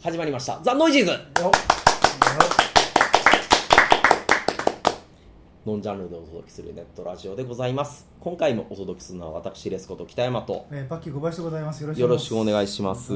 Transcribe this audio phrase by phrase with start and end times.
[0.00, 0.60] 始まりました。
[0.62, 1.10] ザ・ノイジーズ。
[1.10, 1.18] よ
[5.66, 8.06] ノンジャンルでお届けするネットラジオでございます。
[8.20, 10.66] 今回もお届けするのは私レスこと北山と。
[10.70, 11.82] えー、パッキー小林でございます。
[11.82, 13.12] よろしくお願いします。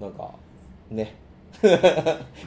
[0.00, 0.32] なんか
[0.90, 1.14] ね。
[1.62, 1.78] 今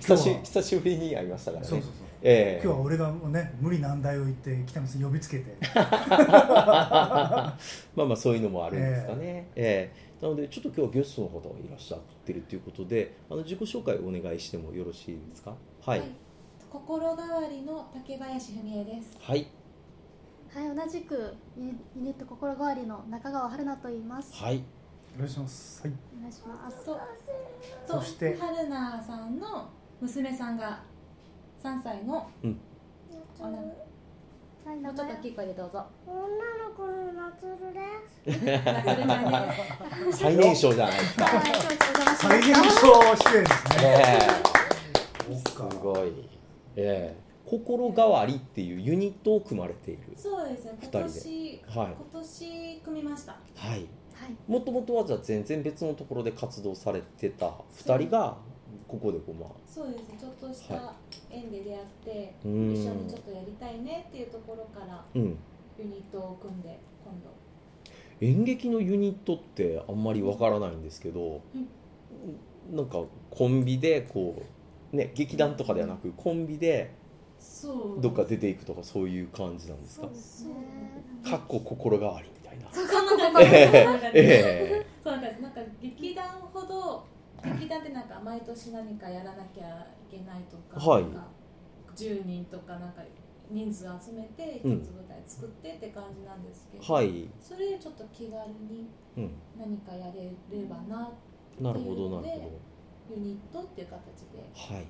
[0.02, 1.70] 久し久しぶりに会いましたからね。
[1.70, 2.05] そうそうそう。
[2.28, 7.58] ええ今日は俺がもうね無理難題を言って北山さん呼びつけて まあ
[7.96, 15.54] まあそういうのもあるんですかね、ええなのでちょっと今日はゲストの方がいらっしゃってるということであの自己紹介をお願いしてもよろしいですか？
[15.82, 16.02] はい
[16.72, 19.18] 心変わりの竹林文江です。
[19.20, 19.46] はい
[20.52, 24.34] はい、同じくユユニット心変わりの中川春菜と言います。
[24.34, 24.64] はい
[25.16, 25.82] お願いします。
[25.84, 25.94] はい。
[26.18, 26.86] お願いします。
[26.86, 26.98] と、
[27.88, 29.70] とそして春菜さんの
[30.02, 30.82] 娘さんが
[31.66, 32.60] 3歳のうん
[33.40, 35.84] 女のもうちょっと大前きい声でどうぞ。
[36.06, 37.82] 女の子のなつるで
[40.12, 40.18] す。
[40.18, 41.28] 最年少じゃないですか
[42.16, 42.82] 最年ました。
[42.82, 42.88] 少
[43.32, 43.84] 出演ですね。
[45.30, 46.30] えすごい
[46.76, 50.78] ええ心変わりっていうユニットを組まれているそうですね。
[50.82, 53.32] 二人で今年、はい今年組みました。
[53.56, 58.38] はいはい、もともとはじゃあ全然別のところで活動されてた2人が
[58.88, 59.50] ここでこうまあ。
[59.68, 60.18] そうですね。
[60.20, 60.96] ちょっとしたは
[61.30, 62.54] 縁で出会って、一緒
[62.94, 65.38] にちょっとやりたいねっていうところからうん。
[65.78, 67.30] ユニットを組んで今度。
[68.26, 71.42] 演劇のユニットってあんまりわからないんですけど、
[72.72, 74.42] なんかコンビでこ
[74.94, 76.94] うね劇団とかではなくコンビで。
[78.02, 80.08] どっか出ていくとかそういう感じなんですか？
[81.30, 82.66] かっこ心変わりみたいな。
[82.72, 82.86] そう
[85.12, 87.04] なんか劇団ほど
[87.54, 88.08] 劇団ってなん。
[88.08, 89.96] か毎年何かやらなきゃい。
[90.10, 91.04] けないとか,、はい。
[91.04, 91.28] なんか
[91.96, 93.02] 10人とかなんか
[93.50, 98.36] 人数集めて一うんつ舞台作ってって感じなんですけど、えはい、それでちょっと気軽
[98.70, 101.10] にうん、何かやれればな
[101.60, 102.52] なるほどなるほ
[103.10, 104.86] ユニットっていう形でどはい。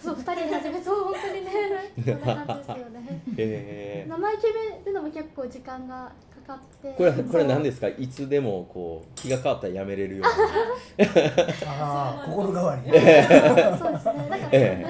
[0.00, 1.50] そう、二人で始め、そう、本当にね、
[2.04, 3.22] そんな感じですよね。
[3.36, 6.94] ええ名前決めるのも結構時間がかかって。
[6.96, 7.88] これこれ何すですか？
[7.88, 10.26] いつでもこう気が変わったらやめれるよう
[11.68, 12.82] ああ心変わり。
[13.78, 14.26] そうですね。
[14.30, 14.84] なんか、え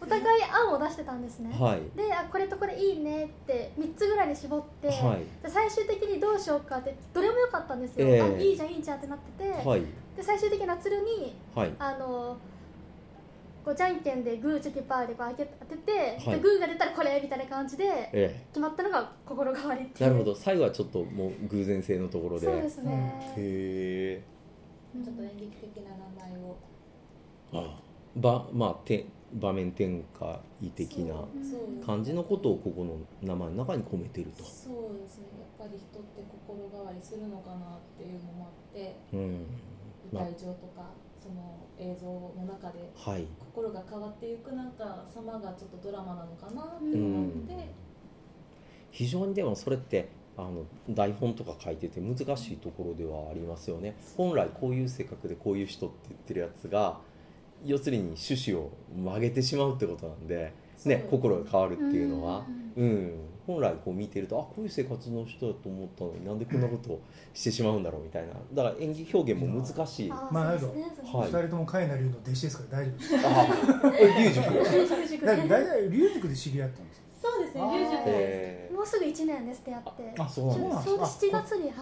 [0.00, 1.50] お互い案を出してたんですね。
[1.58, 1.96] はい。
[1.96, 4.88] で、あ、これとこれいいねって三つぐらいに絞って。
[4.88, 5.20] はい。
[5.42, 8.20] で最終的にどうしようかってどれも良かったんですよ、ええ。
[8.22, 9.80] あいいじゃんいいじゃんってなってて、はい。
[10.16, 11.72] で最終的に夏るにはい。
[11.78, 12.36] あの
[13.64, 15.92] こうじゃんけんでグーチョキパーでこう当て当てて、
[16.24, 16.36] はい。
[16.36, 20.10] でグーが出たらこれみたいな感じでえ決まったのが心変わりってえいう。
[20.12, 20.36] なるほど。
[20.36, 22.46] 最後はちょっともう偶然性のところで。
[22.46, 24.22] そうですね、へえ。
[25.04, 25.96] ちょっと演劇的な名
[26.34, 26.56] 前を。
[27.52, 27.80] あ
[28.16, 30.38] ばまあて場面転換
[30.74, 31.14] 的な
[31.84, 34.44] 感じのことをここの名前の中に込めてると。
[34.44, 35.26] そうですね。
[35.38, 38.96] やっぱり人って心変わりするのかなっていうのもあって。
[39.12, 39.46] うん。
[40.12, 40.90] まあ舞台上とか
[41.22, 43.26] その映像の中ではい。
[43.38, 47.74] 心が変わっていくなんか様がちょっとドラマなのかなって思って、
[48.90, 53.96] 非常にでもそれってあの台本とか書いてて難しいところではありますよね。
[54.16, 57.00] 本来こういう性格でこういう人って言ってるやつが
[57.64, 60.52] 要するに趣旨を曲げてしまうってことなんで、
[60.84, 61.06] ね。
[61.10, 62.44] 心が変わるっていうのは。
[62.76, 62.84] うん。
[62.84, 67.00] うん、本来こう見てるとあこういう生活の人だと思ったのになんでこんなことを
[67.34, 68.34] してしまうんだろうみたいな。
[68.52, 70.10] だから演技表現も難しい。
[70.10, 73.10] ああまあそうですねはい二人とも海奈龍の弟子ですから大丈夫です。
[73.80, 77.06] これ龍塾だ大体龍塾で知り合ったんですか。
[77.22, 80.14] そうですね龍塾えもうすぐ1年ですってやって。
[80.18, 81.42] あそうなん7ですか。
[81.42, 81.72] 月にはい。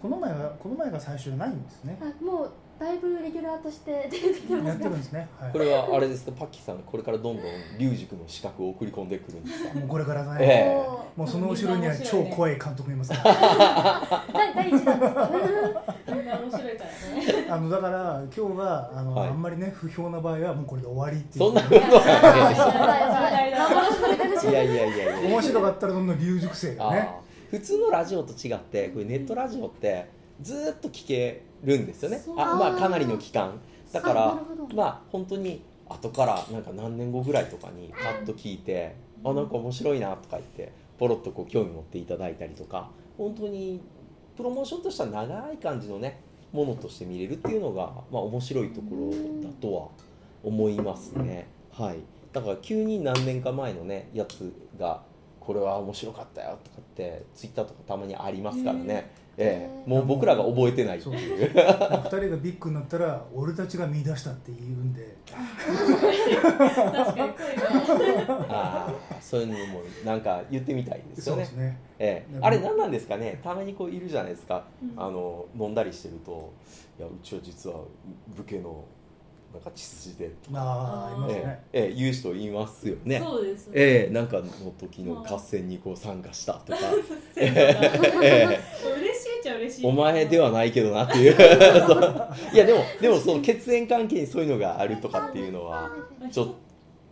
[0.00, 1.96] この前はこの前が最初じゃないんですね。
[2.00, 2.50] あもう
[2.82, 5.28] だいぶレギュラーとして出てきてますねやってるんですね。
[5.38, 5.58] はいこ。
[5.60, 7.44] れはあれですかパッキーさんこれからどんどん
[7.78, 9.74] 龍塾の資格を送り込んでくるんですか？
[9.78, 10.76] もうこれからえね。
[10.76, 10.80] え
[11.16, 15.30] もうその後ろには超怖い監督もいますか第 第一弾ですか
[16.08, 16.90] みんな面白いから
[17.40, 17.54] ねら。
[17.58, 21.44] あのだから今日はあの、はいあんまりね不評な場合はもうこれで終わりっていう。
[21.44, 21.80] そんなことは
[24.46, 27.08] い いやいやいやいやいや面白かったらどんどん龍塾生がね。
[27.50, 30.06] 普通のラジオと違ってこれネットラジオって
[30.40, 32.22] ずーっと聞けるんですよね。
[32.36, 33.60] あまあかなりの期間。
[33.92, 34.38] だから
[34.74, 42.88] まあ本当に後からなんか何年後ぐらいとかにパッと聞いてあなんか面白いなとか言ってポロッとこう興味持っていただいたりとか
[43.18, 43.80] 本当に
[44.36, 46.20] プロモーションとしては長い感じのね
[46.52, 49.88] ものとして見れるっていうのが、まあ、面白いところだとは
[50.42, 51.48] 思いますね。
[51.70, 51.98] はい。
[52.32, 55.02] だから急に何年か前のねやつが
[55.40, 59.88] これは面白かったよとかってツイッターとかたまにありますからね、ええ。
[59.88, 60.96] もう僕らが覚えてない。
[60.96, 61.48] ってそういう。
[61.48, 61.54] 二
[62.04, 65.16] 人がビッグになったら俺たちが見出したって言うんで。
[65.26, 65.36] 確
[67.14, 67.32] かに
[68.48, 71.44] ああそういうのもなんか言ってみたいですよね。
[71.44, 71.78] そうですね。
[71.98, 72.38] ええ。
[72.40, 73.40] あれ何なんですかね？
[73.42, 75.02] たまにこういるじゃないですか、うん。
[75.02, 76.52] あの飲んだりしてると
[76.98, 77.76] 「いやうちは実は
[78.36, 78.84] 武家の
[79.52, 81.34] なんか血筋で」とか、ね。
[81.72, 83.20] えええ言う人いますよね。
[83.20, 83.72] そうですね。
[83.74, 84.44] ええなんかの
[84.78, 86.78] 時の合戦にこう参加したとか、
[87.36, 88.60] ええ
[88.98, 91.34] 嬉しいっちゃ嬉しいお前ではないけどなっていう。
[92.54, 95.90] いやでもでもその血縁関係にそういうのがあるとかっていうのは
[96.30, 96.54] ちょ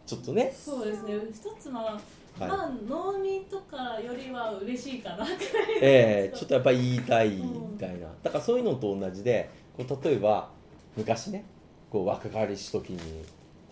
[0.07, 0.53] ちょっとね。
[0.57, 1.15] そうですね。
[1.31, 2.49] 一つまあ、はい。
[2.49, 5.35] まあ農民とかよりは嬉しいかなくらい
[5.83, 8.09] ええちょっとやっぱり言いたいみたいな。
[8.23, 10.49] だからそういうのと同じでこう例えば
[10.97, 11.45] 昔ね
[11.91, 13.25] こう若かりし時に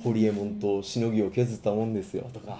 [0.02, 2.58] 堀江門としのぎを削ったもんですよとか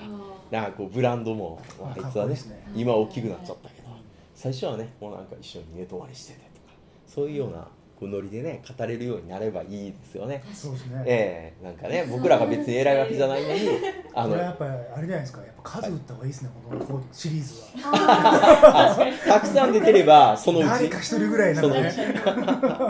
[0.51, 2.37] なんかこうブランドもあいつはね。
[2.75, 3.89] 今大きくなっちゃったけど
[4.35, 6.75] 最初はねもうなんか一緒に寝泊まりしててとか
[7.07, 7.67] そういうような
[7.99, 10.45] こうノリでね語れるようになればいいですよね。
[10.55, 11.03] そうですね。
[11.05, 13.71] ええなんかね僕らが別に偉いわけじゃないのに
[14.15, 15.41] あのこれはやっぱりあれじゃないですか。
[15.41, 19.15] やっぱ数打った方がいいですねこのこのシリーズは。
[19.27, 21.91] たくさん出てればそのうち誰か一人ぐらいなんかね。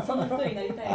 [0.06, 0.86] その人になりたい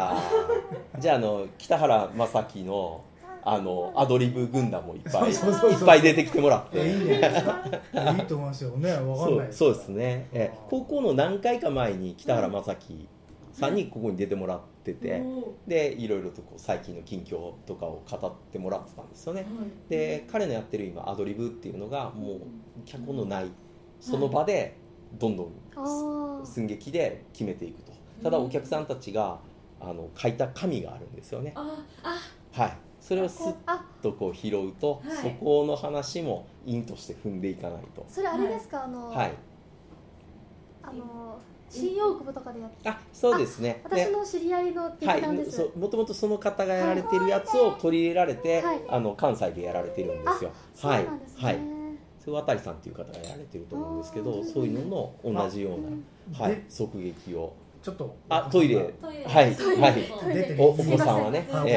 [1.00, 3.04] じゃああの北原正樹の
[3.46, 6.78] あのアドリブ軍団もいっぱいいっぱい出てきてもらって。
[6.78, 7.60] いやいいんじゃないですか
[8.12, 8.70] いいと思いますよ。
[8.78, 13.08] ねわかんそうないですそうですね、え高校の何回か前に北原正樹
[13.54, 19.46] さんにここに出てもらってて、おでいろいろとこう最近の近況とかを語ってもらってたんですよね。
[19.88, 22.40] ーで彼のやってる今アドリブっていうのがもう
[22.84, 23.52] 脚本のない
[24.02, 24.76] その場で
[25.14, 27.94] どんどん寸劇で決めていくと。
[28.24, 29.40] ただお客さんたちが
[29.80, 31.54] あの書いた紙があるんですよね。
[32.52, 32.78] はい。
[33.00, 33.86] それをスッあ。
[34.02, 35.18] とこう拾うと、はい。
[35.18, 38.06] そこの話も因として踏んでいかないと。
[38.08, 38.86] それあれですか？
[38.86, 39.34] あの、はい。
[40.82, 41.38] あの
[41.74, 43.82] 新大久保とかでやってあそうですね。
[43.84, 48.82] 私の知り合いの劇はい団です、そもともとその方がやられてるやつを取り入れられて、はい。
[48.88, 50.52] あの関西でやられてるんですよ。
[50.76, 51.58] そうはいなんですね、はい。
[52.20, 56.56] それ渡さんっていう方がやられてると思うんですけどそういうのの同じような、はい。
[56.56, 57.54] で、即劇を。
[57.82, 58.78] ちょっとあトイレ。
[59.02, 59.54] トイレはい。
[59.54, 60.34] はい。
[60.34, 61.46] 出ておお子さんはね。
[61.52, 61.72] はい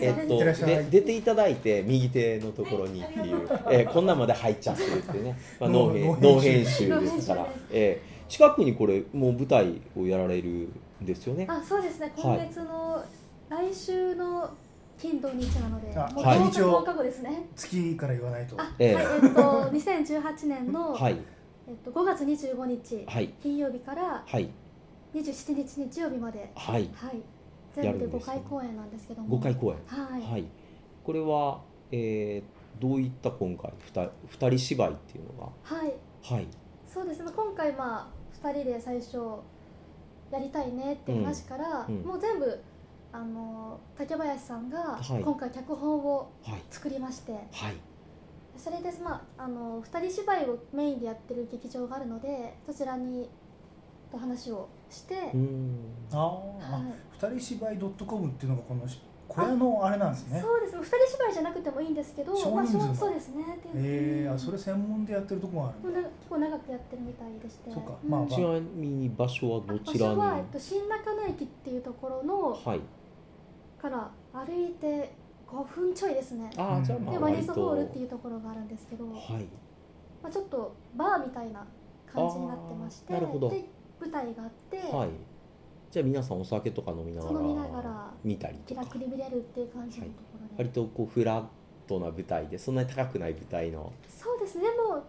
[0.00, 7.46] えっと、で出ていただいて右手のところにっていう、えーこんなんまで入っちゃってるってね、まあ、ノーノー編ノーノー編編集ですから。
[7.70, 10.68] えー近くにこれもう舞台をやられる
[11.02, 11.46] んですよね。
[11.48, 12.12] あそうですね。
[12.16, 13.04] 今月の、
[13.48, 14.50] 来週の
[14.98, 16.38] 金土日なのであもうはい。
[16.38, 17.46] 10日10日後ですね。
[17.54, 18.56] 月から言わないと。
[18.58, 18.90] あ、え。
[18.90, 19.04] えはい。
[19.04, 19.40] えっと
[19.70, 21.16] 2018年の、はい。
[21.66, 23.28] えっと、5 月25日、はい。
[23.42, 24.48] 金曜日からはい。
[25.14, 26.50] 27日日曜日まで。
[26.54, 26.90] はい。
[26.94, 27.22] はい。
[27.74, 29.38] 全部で5やるんですね回公演なんですけども。
[29.38, 29.78] 5回公演。
[29.86, 30.44] はい、はい。
[31.02, 31.60] これは、
[31.90, 35.94] えーどういった今回ふた二人芝居っていうのはい、
[36.28, 36.46] がはい
[36.94, 37.32] そうですね。
[37.34, 39.18] 今回まあ2人で最初
[40.30, 41.96] やりたいねって話から、うん。
[41.96, 42.06] うん。
[42.06, 42.60] もう全部
[43.12, 45.20] あの竹林さんがはい。
[45.20, 47.38] 今回脚本をはい作りまして、は
[47.70, 47.76] い。
[48.56, 53.28] それで、まあ、あの2人芝居をメインでやってる劇場があるのでそちらに
[54.12, 55.76] お話をして、うーん。
[56.12, 56.62] あはい。
[56.62, 58.86] あ二人芝居 .com っていうのがこの
[59.34, 60.40] 小屋のあれなんですね。
[60.40, 60.74] そうです。
[60.74, 63.42] ね2人芝居じゃなくてもいいんですけど少人数のまあ、そうそうですね。
[63.56, 67.70] っていうえー、あそれ専門でやってるとこがある結構長くやってるみたいでして。
[67.70, 67.90] そうか。
[67.90, 68.08] ん。
[68.08, 70.16] まあまちなみに場所はどちらに？
[70.16, 72.80] 場所は、えっと、新中野駅っていうところのはい。
[73.80, 75.12] から歩いて
[75.46, 76.50] 5分ちょいですね。
[76.56, 77.54] ああじゃあまあでワニ割と。
[77.54, 79.46] スホールっていうところがあるんですけど、はい。
[80.22, 81.66] まあ、ちょっとバーみたいな
[82.10, 83.50] 感じになってましてあーなるほど。
[83.50, 83.64] で
[84.00, 85.08] 舞台があって、はい
[85.94, 88.80] じゃあ皆さんお酒とか飲みながら見たりとか。
[88.80, 91.44] 気楽に見れるっていう感じのところで、割とこうフラッ
[91.86, 93.92] トな舞台でそんなに高くない舞台の。
[94.08, 94.64] そうですね。
[94.64, 95.04] でも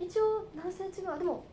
[0.00, 1.44] 一応何センチぐらいでも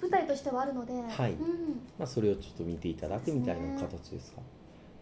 [0.00, 1.32] 舞台としてはあるので、はい。
[1.32, 4.40] うん、まあ、それをちょっと見ていただくみたいな形ですか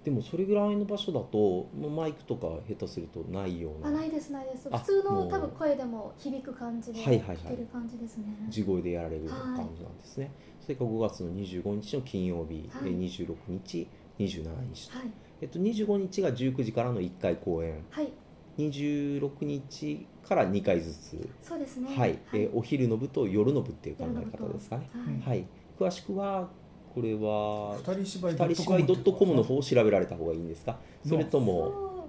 [0.07, 1.37] でもそれぐらいの場所だと
[1.77, 3.89] もうマイクとか下手するとないような。
[3.89, 4.69] あないですないです。
[4.71, 7.37] あ普通の多分声でも響く感じではいはいはい。
[7.39, 12.93] 聞ける感じですね、地声でやられる感じなんですね、それから5月の25日の金曜日、はい。
[12.93, 13.89] えー26日
[14.21, 15.11] 27日と、はい。
[15.43, 17.85] えっと、25日が19時からの1回公演。
[17.91, 18.13] はい。
[18.59, 21.29] 26日から2回ずつ。
[21.43, 21.93] そうですね。
[21.97, 24.89] はい、えーお昼の部と夜の部っていう考え方ですかね。
[25.25, 25.45] はい。
[25.77, 26.49] 詳しくは
[26.97, 30.79] これは二人芝居二人芝居 .com の方を調べられた方がいいんですか？
[31.07, 32.09] それとも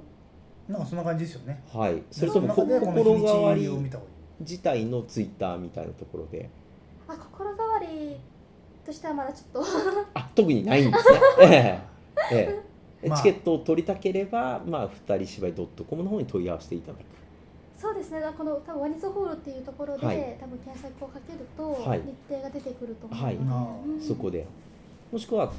[0.65, 1.61] そなんかそんな感じですよね。
[1.73, 2.01] はい。
[2.09, 6.39] それとも心日変わりにちを見た方がいい自体のツイッターみたいなところで。
[6.39, 8.15] うあ心変わり
[8.85, 9.69] としてはまだちょっと。
[10.13, 11.19] あ特にないんですね。
[11.43, 11.45] え
[12.31, 12.33] え。
[12.33, 12.63] え
[13.03, 13.09] え。
[13.09, 13.17] まあ。
[13.17, 15.53] チケットを取りたければ、まあ、二人芝居
[15.85, 17.01] .com の方に問い合わせていただく。
[17.75, 18.21] そうですね。
[18.37, 20.37] この多分ワニズホールっていうところで、はい。
[20.39, 21.99] 多分検索をかけると、はい。
[21.99, 24.47] 日程が出てくると思はいいます、うんそこで
[25.11, 25.51] もしくは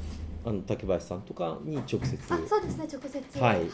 [0.44, 2.16] あの竹林さんとかに直接。
[2.30, 3.38] あそうですね直接。
[3.38, 3.56] はい。
[3.56, 3.68] はい、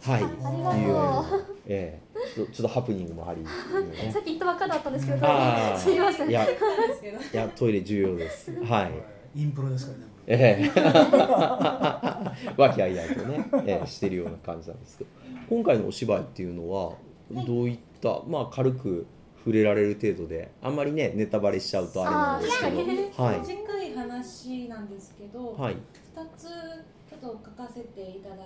[0.00, 0.24] はい。
[0.24, 1.56] ありがとう。
[1.66, 2.34] ええ。
[2.34, 3.48] ちょちょっとハプニングもあり、ね
[4.12, 5.18] さっき言ったばっかだったんですけど。
[5.76, 6.30] すいません。
[6.30, 6.48] いやい
[7.32, 8.52] やトイレ重要です。
[8.64, 8.92] はい。
[9.40, 10.04] インプロですからね。
[10.26, 10.80] ええ。
[12.56, 15.10] 和気あいあいとね、ええしてるような感じなんですけど。
[15.48, 16.92] 今回のお芝居っていうのは
[17.46, 19.06] どういった、まあ軽く
[19.48, 23.22] 触れられる程度であんまりねネタバレしちゃうとあれなんですけど。
[23.22, 23.40] はい。
[23.40, 23.78] 短い。
[23.98, 25.76] 話なんですけど、はい。
[26.14, 26.48] 二つ
[27.08, 28.36] ちょっと書かせていただ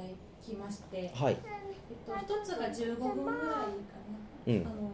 [0.40, 1.37] きまして、はい。
[1.37, 4.47] えっと一つが15分ぐらいかな。
[4.47, 4.66] うん。
[4.66, 4.90] あの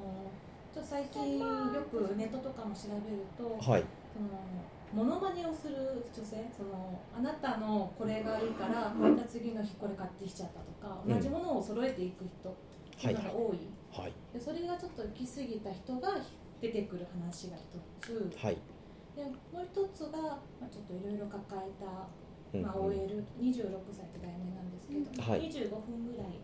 [0.74, 1.44] ちょっと最近よ
[1.90, 3.84] くネットとかも調べると、はい。
[4.12, 5.76] そのモノマネをする
[6.12, 11.14] 女性そのあなたのこれがいいから、じゃあ次の日これ買ってきちゃったとか、うん。
[11.14, 12.54] 同じものを揃えていく人
[12.98, 13.14] ってい。
[13.14, 13.58] うのが多い、
[14.02, 14.12] はい。
[14.34, 16.08] でそれがちょっと行き過ぎた人が
[16.60, 18.30] 出てくる話が一つ。
[18.36, 18.56] はい。
[19.16, 20.18] でもう一つが、
[20.60, 22.06] まあ、ちょっといろいろ抱えた、
[22.54, 25.50] うんまあ、OL26 歳って題名なんですけど、はい。
[25.50, 26.38] 25分ぐらい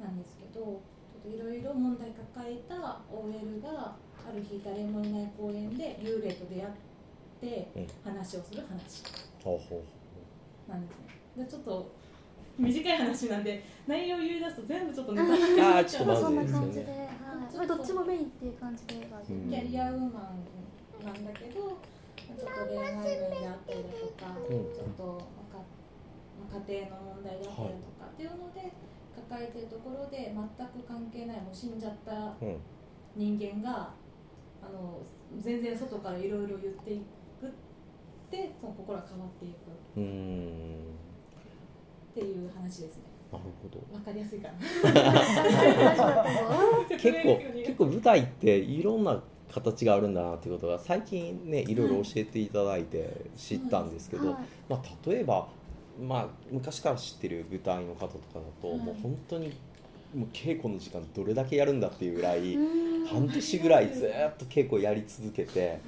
[0.00, 0.80] なんですけどちょ
[1.18, 3.94] っといろいろ問題抱えた OL が
[4.26, 6.70] ある日誰もいない公園で幽霊と出会っ
[7.40, 7.86] てうん。
[8.12, 9.02] 話をする話
[10.68, 11.06] なんですね。
[11.36, 11.90] でちょっと
[12.60, 15.22] 短い話なんで内容を言い出すと全部ちょっとネ
[15.56, 17.08] タあーちょっとまずそんないですよね感じで、はい。
[17.56, 18.94] まあ、どっちもメインっていう感じで。
[19.10, 19.50] はうん。
[19.50, 20.10] キャリアウーマン
[21.04, 21.80] なんだけど
[22.36, 25.40] ちょっと恋愛面であったりだとか、うんちょっと
[26.50, 28.72] 家庭の問題だったりとかっていうので
[29.14, 32.34] 抱えてるところで全く関係ないもう死んじゃった
[33.14, 33.94] 人間が
[34.60, 34.98] あの
[35.38, 37.02] 全然外からいろいろ言ってい
[37.40, 37.50] くっ
[38.30, 39.54] てその心が変わっていく。
[39.96, 40.99] うーん
[42.20, 43.04] っていう話ですね。
[43.32, 43.78] なるほど。
[43.94, 44.58] わかりやすいかな。
[46.98, 49.22] 結構 結構舞台っていろんな
[49.52, 54.36] 形があるんだなっていうことが最近ねいろいろ教えていただいて知ったんですけど、はい。
[54.68, 55.48] まあ、例えば、
[56.00, 59.52] まあ、昔から知ってる舞台の方とかだと、はいもう本当に
[60.14, 63.06] もう稽古の時間どれだけやるんだっていうぐらい、うん。
[63.06, 65.80] 半年ぐらいずっと稽古をやり続けて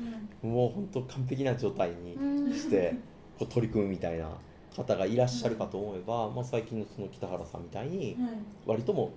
[0.43, 0.51] うん。
[0.51, 2.55] もう本当完璧な状態にうん。
[2.55, 2.95] して
[3.39, 4.29] こう取り組むみたいな
[4.77, 8.33] 方がいらっしゃるかと思えば、まあ、最近のその北原さんみたいにはい。
[8.67, 9.09] 割ともう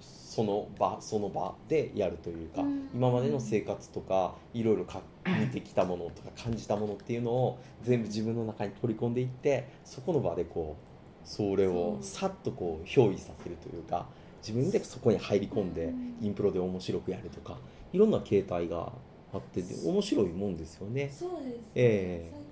[0.00, 2.88] その場その場でやるというか、うん。
[2.94, 5.00] 今までの生活とかいろいろか
[5.40, 10.76] 見てきたものとか感じたものっていうのを全部自分の中に取り込んでいってそこの場でこ
[11.24, 14.06] うそれをさっとこう憑依させるというか
[14.40, 16.16] 自分でそこに入り込んでうん。
[16.20, 17.58] インプロで面白くやるとか
[17.92, 18.92] いろんな形態が
[19.32, 21.10] あって面白いもんですよね。
[21.12, 22.47] そうです、ねええ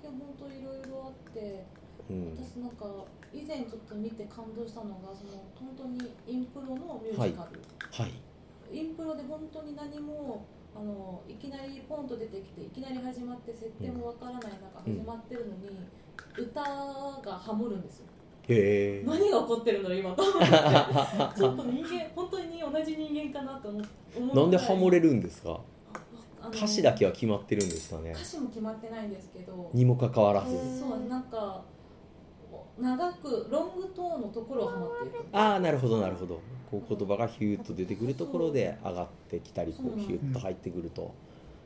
[2.07, 2.85] 私なんか
[3.33, 7.59] 以前ちょっと見て感動したのがその本当にインプロのミュージカル、
[7.91, 8.13] はい。
[8.71, 10.45] インプロで本当に何も
[10.75, 14.49] あのいきなりポンと出てきていきなり始まって設定もわからない中
[14.85, 14.93] うん。
[14.93, 15.79] 始まってるのに、
[16.37, 18.05] 歌がハモるんですよ。
[18.49, 19.03] へえ。
[19.05, 20.47] 何が起こってるの今と思って。
[20.47, 23.81] ちょっと人間本当に同じ人間かなと思
[24.15, 25.59] 思うなんでハモれるるんですか？
[26.53, 28.11] 歌詞だけは決まってるんですかね。
[28.11, 29.69] 歌詞も決まってないんですけど。
[29.73, 30.79] にもかかわらず。
[30.79, 31.61] そうなんか
[32.79, 35.25] 長くロングトーンのところをハマっていく。
[35.31, 36.39] ああなるほどなるほど。
[36.69, 41.13] こう言葉がヒューッと出てくるところで上がってきたりこそううヒュッと入ってくると、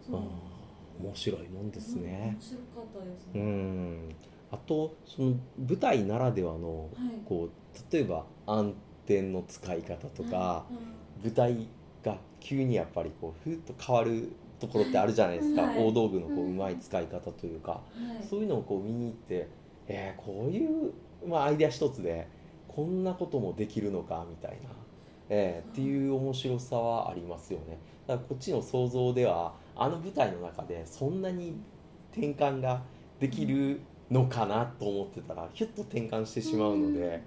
[0.10, 0.16] そう。
[0.18, 2.38] ああ面白いもんですうんね。
[2.40, 3.30] 面白かったです。
[3.34, 4.16] うね、ん。
[4.52, 6.90] あとその舞台ならではのはい。
[7.26, 8.74] こう例えば暗
[9.06, 11.24] 転の使い方とか、うん。
[11.24, 11.68] 舞台
[12.04, 15.78] が急にやっぱりこうふっと変わるところってあるじゃないですか、はい。
[15.80, 16.52] 大道具のこううん。
[16.52, 17.82] うまい使い方というか、は
[18.22, 18.24] い。
[18.24, 19.48] そういうのをこう見に行って、
[19.94, 20.94] えーこういう、
[21.28, 22.28] まあ、アイデア一つで
[22.68, 24.70] こんなこともできるのかみたいな、
[25.30, 27.78] えーっていう面白さはありますよね。
[28.08, 31.56] だからこっちの想像ではあの舞台の中でそんなに
[32.14, 32.82] 転換が
[33.20, 37.22] できるのかなと思ってたらヒュッと転換してしまうので、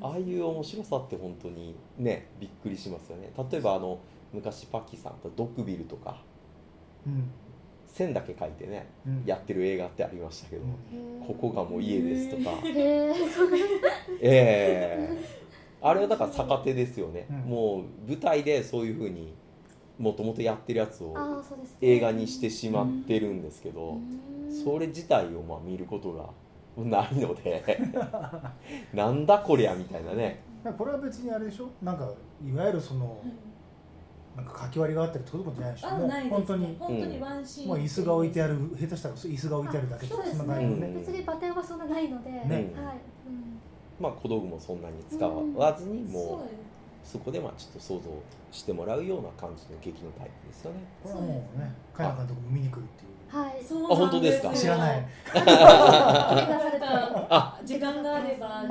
[0.00, 3.32] ああいう面白さって本当にねびっくりしますよね。
[3.50, 3.98] 例えばあの
[4.32, 6.22] 昔パッキーさんとドッグビルとか
[7.06, 7.30] うん
[7.94, 9.22] 線だけ書いてねうん。
[9.24, 10.62] やってる映画ってありましたけど、
[11.26, 12.58] ここがもう家ですとか、
[14.20, 15.18] ええ。
[15.80, 17.36] あれはだから逆手ですよね、うん。
[17.50, 19.32] もう舞台でそういうふうに
[19.98, 21.14] もともとやってるやつを
[21.80, 24.52] 映画にしてしまってるんですけど、うん。
[24.52, 26.30] それ自体をまあ見ることが
[26.76, 27.62] ないので
[28.92, 30.40] なんだこりゃみたいなね。
[30.76, 31.68] これは別にあれでしょ？
[31.82, 32.10] なんか
[32.44, 33.18] いわゆるその
[34.36, 35.90] なんか書き割りがあったりってことじゃないでしょ。
[35.90, 36.76] もうあないです本当に。
[36.78, 37.68] 本当にワンシーン。
[37.68, 40.06] もう椅子が置いてある下手したら椅子が置いてあるだけ。
[40.06, 40.38] そうですね。
[40.38, 40.86] そんな感じのね。
[40.88, 42.38] うん別にバテンはそんなないので、ね。
[42.40, 42.72] はい、うん。
[44.00, 46.48] まあ小道具もそんなに使わずにそうもで
[47.04, 48.10] すそこでまあちょっと想像
[48.50, 50.78] してもらうような感じの劇のタイプですよね。
[51.02, 53.38] これはもうね海南監督も見に来るっていう。
[53.44, 53.62] はい。
[53.62, 54.52] そうあ本当ですか？
[54.52, 55.06] 知らない。
[57.30, 58.64] あ時間があれば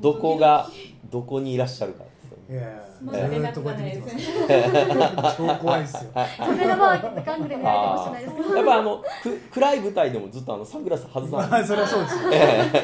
[0.00, 0.68] どこが
[1.10, 4.46] どこにいらっしゃるかですよねずっとこうやって見です。
[4.46, 6.10] てねます超怖いですよ。
[6.14, 11.64] カメラマークガングで見られてもしれないです やっぱあのく暗い舞台でもずっとあのサングラス外さまあない。
[11.66, 12.16] それはそうです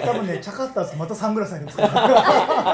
[0.06, 0.96] 多分ねチャカッターす。
[0.96, 1.54] またサングラス。
[1.54, 1.88] ありますから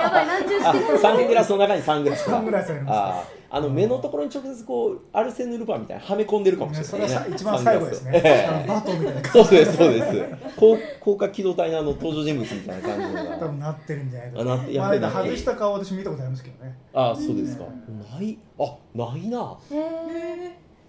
[0.01, 2.33] やばい何十してるえサングラスの中にサングラスが。
[2.35, 7.09] サングラスありますあの目のところに直接こうアルセヌルパンみたいなはめ込んでるかもしれそない。
[7.09, 8.65] ねれはさ一番最後ですね。
[8.67, 10.25] バトみたいなそう感じですそうです。
[10.57, 16.75] 高高架機動隊のあの登場人物みたいな感じの多が分なってるんじゃないかあなってやまあっぱり外した顔私見たことありますけどね。
[16.95, 17.65] ああそうですか。
[17.65, 18.39] うんない。
[18.59, 19.59] あないな。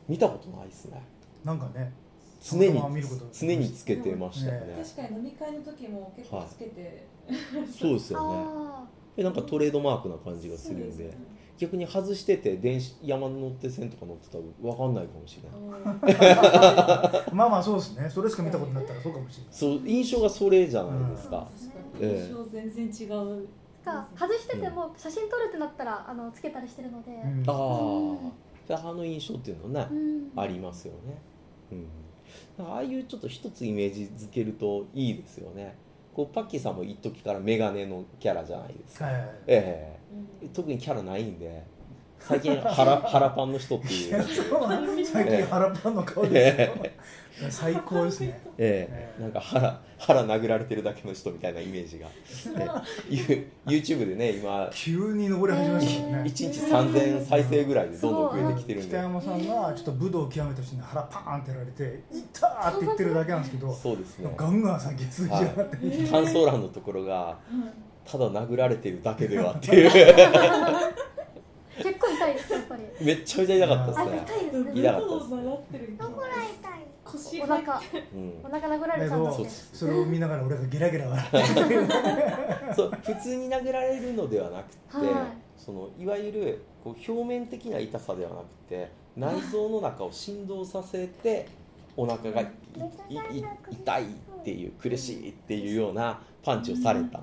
[0.07, 1.01] 見たことないですね。
[1.43, 1.93] なんかね
[2.43, 2.81] 常に
[3.31, 7.07] 常につけてましたよね確かに飲み会の時も結構つけて、
[7.79, 9.23] そうですよね。
[9.23, 11.15] なんかトレードマークな感じがするんで
[11.57, 13.29] 逆に外してて電子山
[13.62, 18.09] 手線とか乗ってたら分かんないかもしれない まあまあそうですね。
[18.09, 19.53] それしか見たことになったらそうかもしれない。
[19.53, 21.47] そう印象がそれじゃないですか、
[22.01, 22.27] ええ。
[22.27, 23.47] 印象全然違う
[23.86, 27.44] あが外してても写真撮るってなったらあのつけたりしてるので、うん。
[27.48, 29.96] あああの印象っていうのはね
[30.36, 30.40] うん。
[30.40, 31.22] ありますよね、
[32.60, 35.75] うん、ああいうちょっと一つイメージづけるといいですよね。
[36.13, 40.00] こうパッキーさんも一時からメガネのキャラじゃないですか、はいはいえ
[40.44, 40.48] え。
[40.54, 41.66] 特にキャラないんで
[42.27, 44.24] 最近腹腹パンの人っていう、
[45.06, 46.72] 最近腹パンの顔で
[47.50, 48.39] 最高ですね。
[48.58, 49.22] ええ。
[49.22, 52.08] なんか腹腹殴られてるだけの人みたいなイメージが、
[52.58, 52.68] え
[53.10, 54.70] え、ユ YouTube でね今。
[54.72, 58.89] 急に登り始めましたもん1ね日3000再生ぐらいでどんどん増えてきてるんで。
[58.89, 64.34] 北山さんがちょっと武道を極めた人に腹パーンってやられて「いった!」って言ってるだけなんですけどそうですね。
[64.38, 67.38] ガンガン先通じ上がって感想欄のところが
[68.06, 69.92] ただ殴られてるだけではっていう
[71.77, 72.84] 結構痛いですやっぱり。
[73.01, 74.24] めっちゃめちゃ痛かったあですね。
[74.25, 74.72] 痛いですね。
[74.82, 77.82] 痛かったでどこが痛い腰お腹
[78.13, 78.39] うん。
[78.44, 79.44] お腹殴られちゃうんそう。
[79.44, 82.92] ですねそれを見ながら俺がゲラゲラ笑ってそう。
[83.03, 85.44] 普通に殴られるのではなくて、はい。
[85.58, 91.48] そのいわゆるこう表面的な痛さではなくて内臓の中を振動させて
[91.96, 92.51] お腹がい
[93.10, 94.06] いい痛いっ
[94.44, 97.20] ていう苦しいっていうようなパンチをされた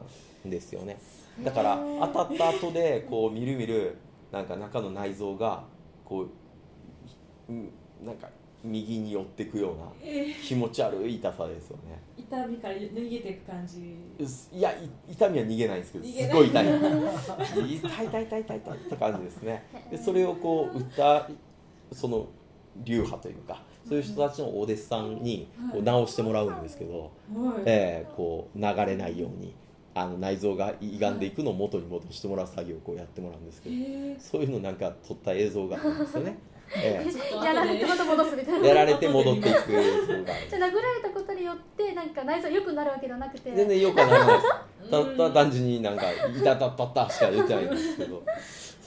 [0.47, 0.99] んですよね。
[1.43, 3.97] だから当たった後でこうみるみる
[4.33, 5.65] なんか中の内臓が
[6.05, 6.23] こ
[7.49, 7.71] ううん
[8.05, 8.29] なんか
[8.63, 11.99] 右に寄っていくようなえ気持ち悪い痛さですよね。
[12.19, 13.97] ー痛みから逃げていく感じ。
[14.53, 16.67] いやい痛みは逃げないんですけどすごい痛い。
[16.69, 19.65] 痛い痛い痛い痛い痛いって感じですね。
[19.91, 21.29] でそれをこう打った
[21.93, 22.27] その
[22.85, 27.11] 流派というかそういう人たちのお弟子さんにこう直してもらうんですけど、はい。
[27.65, 29.55] えーこう流れないように
[29.95, 34.17] あの内臓が歪んでいくのを元に戻してもらう作業をこうやってもらうんですけどえ。
[34.19, 36.39] そういうのなんか撮った映像があるんですよね、
[36.77, 40.49] えーやられてまた戻すみたいなーやられて戻っていく映像がある。
[40.49, 43.51] じゃあ殴られたことによってなんか内臓良くなるわけではなくて。
[43.53, 44.49] 全然よくはならないです。
[44.91, 48.23] たった単純になんか「いたたったった」しか言ってないんですけど。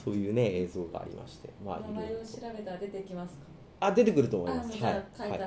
[0.04, 1.48] そういうね映像がありまして。
[1.64, 2.40] まあ名前をいろいろと。
[2.40, 3.46] 調べたら出てきますか。
[3.80, 4.82] あ出てくると思います。
[4.82, 4.92] はい。
[4.92, 5.40] はい、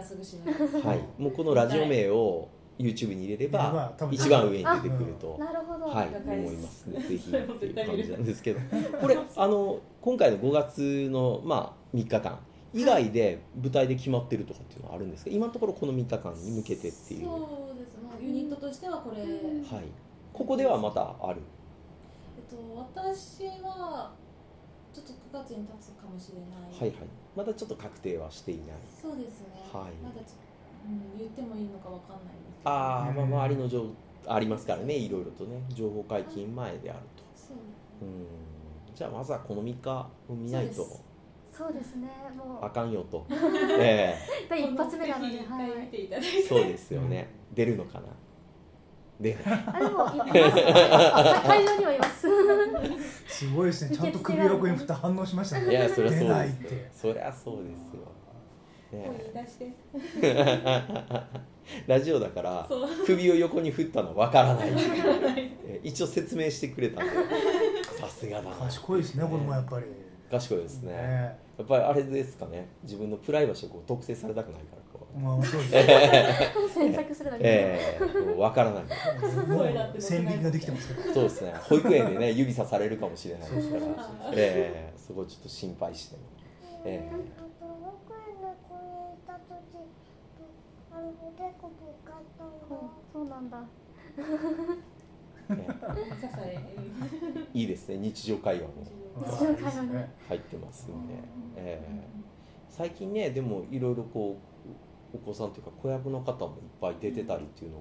[0.84, 7.02] はい、もうこのラジオ名を YouTube に入れれ入れれば一番上に出てくるとなるほど、はい思いますね。
[7.02, 8.60] ぜひっていう感じなんですけど。
[9.02, 12.40] これあの今回の5月のまあ3日間
[12.74, 15.32] 以外で舞台で決まってるとかっていうのはあるんですか？
[15.32, 17.32] 今のところこの3日間に向けてっていう。
[17.32, 17.98] はそうです。
[17.98, 19.66] もうユニットとしてはこれ、うんえっい。
[20.34, 21.42] ここではまたある？
[22.50, 24.12] と私は
[24.94, 26.80] ちょっと9月に立つかもしれない。
[26.80, 27.08] はいはい。
[27.36, 28.78] まだちょっと確定はしていない。
[28.90, 29.94] そうですね、はい。
[30.04, 30.47] まだちょ
[30.88, 33.16] うん、言ってもいいのかわかんないんですけどああ、うん。
[33.30, 33.86] まあ、周りの情
[34.28, 35.62] ありますからねいろいろとね。
[35.70, 37.24] 情報解禁前であると。
[37.36, 37.58] そう。
[38.02, 38.26] うん。
[38.96, 40.74] じゃあまずはこの3日を見ないと。
[40.76, 41.04] そうです。
[41.58, 42.08] そうですね。
[42.36, 43.26] もあうかんよと。
[43.80, 44.16] え
[44.50, 47.28] 第一発目なので、ぜひ一回見はい、ていただいて、えそうですよね。
[47.54, 48.08] 出るのかな？
[49.20, 49.44] 出ない。
[49.66, 50.32] あでもいます。
[51.34, 52.28] あ会場にはいます。
[53.28, 53.96] すごいですね。
[53.98, 55.72] ちゃんと首横に振って反応しましたね。
[55.72, 56.90] いやそりゃそう出ないっですよて。
[56.94, 58.02] そりゃそうですよ、
[61.88, 62.68] ラジオだから
[63.06, 64.70] 首を横に振ったのわからない。
[65.66, 67.12] え一応説明してくれたんで。
[68.00, 68.56] さすがだな。
[68.56, 69.86] 賢いですね子供やっぱり。
[70.32, 70.94] 賢いですね。
[70.94, 71.38] ね。
[71.58, 72.70] やっぱりあれですかね。
[72.84, 75.20] 自分のプライバシーをこう特定されたくないからこう。
[75.20, 76.54] まあそうですね。
[76.74, 78.84] 詮索するだけで、ええもう分からない。
[80.02, 81.54] 線引きができてますからそうですね。
[81.64, 83.82] 保育園でね指さされるかもしれないですから。
[83.82, 86.18] そうそうええそこちょっと心配して。
[86.86, 87.20] ええあと
[87.60, 90.87] 僕の公園行った時あのおでこぶつかったんだ
[92.68, 92.80] そう
[93.14, 93.64] そうなんだ。
[97.54, 97.98] いいですね。
[97.98, 98.74] 日常会話も。
[100.28, 101.14] 入ってますんで、
[101.56, 102.28] えー
[102.70, 104.38] 最近ねでもいろいろこ
[105.14, 107.80] うお子さんというか子役の方もいっぱい出てたりっていうの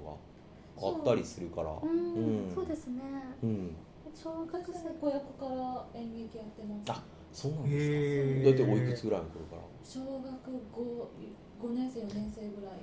[0.80, 1.70] があったりするから。
[1.72, 2.48] ううん。
[2.48, 3.02] んそうですね。
[3.42, 3.76] うん。
[4.14, 6.98] 小学私生子役から演劇やってます。
[6.98, 7.92] あそうなんですか。
[7.92, 9.62] へー大体おいくつぐらいの頃から？
[9.84, 10.24] 小学
[11.60, 12.78] 5, 5年生4年生ぐらい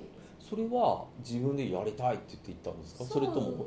[0.50, 3.04] それは自分でやりたいって言って行ったんですか？
[3.06, 3.66] それとも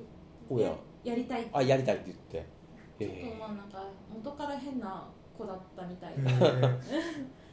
[0.50, 0.68] 親？
[0.68, 2.56] ややりたいあやりたいって言って。
[2.98, 6.60] ちょっとまあなんか元から変な子だったみたいえで、ー。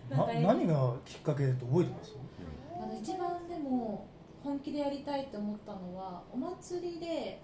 [0.44, 2.16] な何がきっかけでって覚えてます？
[2.82, 4.06] あの一番でも
[4.44, 7.42] 本気でやりたいって思ったのはお祭りで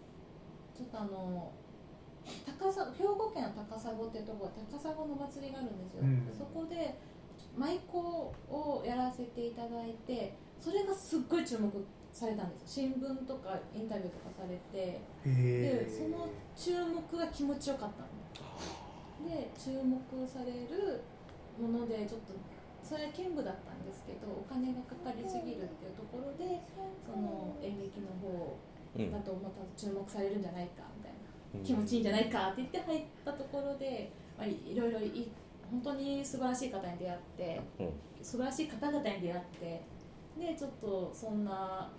[0.75, 1.51] ちょっとあの
[2.45, 6.29] 高さ兵庫県の高砂っていうところ高砂のお祭りがあるんですよ、うん。
[6.37, 6.99] そこで
[7.57, 11.71] 舞妓をやらせていただいてそれがすっごい注目
[12.11, 12.91] されたんですよ。
[12.91, 14.99] 新聞とかインタビューとかされて。
[15.25, 18.09] へでその注目が気持ちよかったの。
[19.27, 21.01] で注目される
[21.59, 22.33] ものでちょっと
[22.81, 26.61] それは兼務だったんですけどお金がかかりすぎるっていうところで
[27.03, 28.57] その演劇の方
[28.95, 31.59] うんだとまた注目されるんじゃないかみたいな。
[31.59, 31.63] うん。
[31.63, 35.29] 気持ちいいんじゃないかって言って入ったところで、まあ、いいろいろい
[35.69, 37.93] 本当に素晴らしい方に出会って、うん。
[38.23, 39.81] 素晴らしい方々に出会って
[40.39, 41.91] でちょっとそんな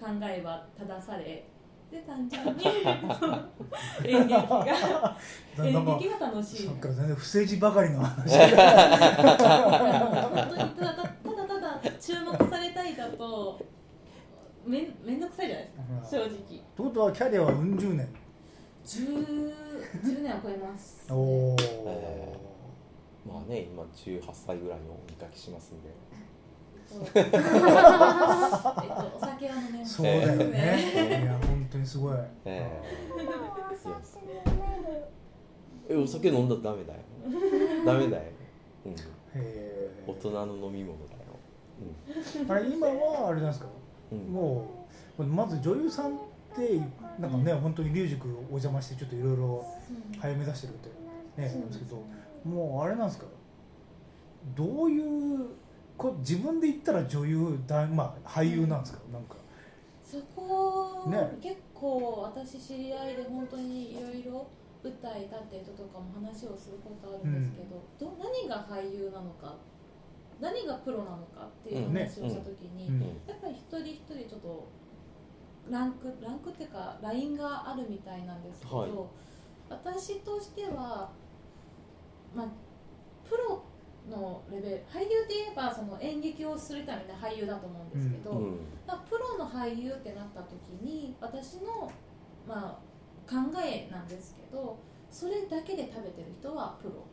[0.00, 1.48] 考えは正され
[1.90, 2.64] で単純に
[4.04, 5.16] 演劇が
[5.64, 6.66] 演劇が楽しい。
[6.66, 8.38] さっきから全然不正字ばかりの話。
[8.38, 8.50] 本
[10.50, 13.64] 当にただただただ注目されたいだと
[14.66, 16.28] めんめんどくさいじゃないですか正直。
[16.28, 18.06] ってことはキャリアはうん十年。
[18.84, 19.52] 10,
[20.02, 22.38] 10年は超えます、おおえ
[23.26, 25.90] まあね今18歳ぐらいのお見かけしますんで
[27.14, 27.38] えっと、えっと、
[29.16, 29.94] お酒は飲めます。
[29.96, 30.44] そうだよね。
[30.46, 32.16] ねいや本当にすごい。
[32.44, 32.66] え
[33.84, 35.04] お酒飲める
[35.90, 36.98] えお酒飲んだらダメだよ。
[37.84, 38.22] ダメだよ、
[38.86, 38.92] うん、
[39.34, 43.66] へ大人の飲み物だよ、ーあれ今はあれなんですか？
[44.12, 44.18] うん。
[44.18, 44.86] うん、も
[45.18, 46.18] うまず女優さんっ
[46.56, 46.80] て
[47.18, 49.64] なんかね本当に龍塾お邪魔してちょっといろいろ
[50.18, 50.88] 早め出してるって
[51.40, 52.02] ねなんですけど
[52.44, 53.26] もうあれなんですか？
[54.56, 55.46] どういう
[55.98, 59.34] こ自分で言ったら女優だまあ俳優なんですかなんか。
[60.04, 61.36] そこ、ね。
[61.42, 64.46] 結構私知り合いで本当にいろいろ
[64.82, 69.56] 舞台立ってる人とかも話をすることあるんですけど,、ど何が俳優なのか
[70.40, 73.00] 何がプロなのかっていう話をした時に、うん。
[73.26, 74.68] やっぱり一人一人ちょっと
[75.68, 78.90] ランクランクっていうかラインがあるみたいなんですけど、はい。
[79.68, 81.10] 私としては
[82.34, 82.48] まあ
[83.28, 83.62] プロ
[84.10, 88.58] のレベル俳優で言えばその演劇をする人はみんな俳優だと思うんですけど、うん。
[88.86, 91.90] まあ、プロの俳優ってなった時に私の、
[92.46, 94.78] まあ、考えなんですけど
[95.10, 97.04] それだけで食べてる人はプロ。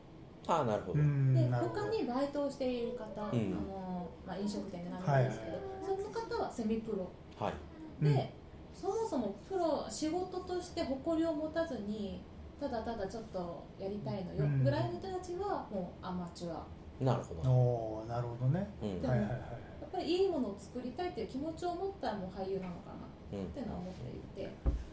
[0.48, 3.52] ああなるほど、うんで他にバイトをしている方、あうん。
[3.52, 7.10] のまあ、飲食店でなんですけど、その方はセミプロ。
[7.40, 7.54] はい。
[8.02, 8.14] うん。
[8.14, 8.34] で、
[8.74, 12.22] そもそもプロ仕事として誇りを持たずに
[12.60, 14.64] ただただちょっとやりたいのようん。
[14.64, 16.66] ぐらいの人たちはもうアマチュア
[17.02, 18.68] なるほど、おーなるほどね。
[18.82, 19.02] うん。
[19.02, 19.30] でもはいはい。
[19.30, 19.40] はい
[19.86, 24.52] やっぱりいいものを作りたいっていう気持ちを持ったらもう俳優なのかなうんっていうのは思っていて。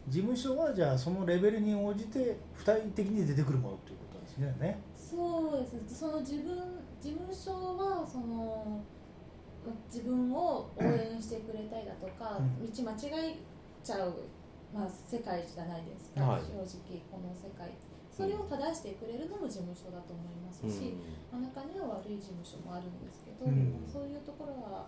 [0.09, 4.79] 事務所はじゃあそのレベルに応じて具体的に出てくるものっていうことですね。
[4.95, 5.73] そうです。
[5.75, 6.57] ねその自分
[7.01, 8.83] 事務所はその
[9.67, 12.67] ま自分を応援してくれたりだとか、うん。
[12.67, 13.37] 道間違え
[13.83, 14.15] ちゃう、
[14.75, 16.41] まあ、世界じゃないですか、はい。
[16.43, 17.71] 正直この世界
[18.13, 20.95] それを正してくれるのも事務所だと思いますし、
[21.33, 24.87] まあ中には悪い事務所もあるんですけど、うんそういうところは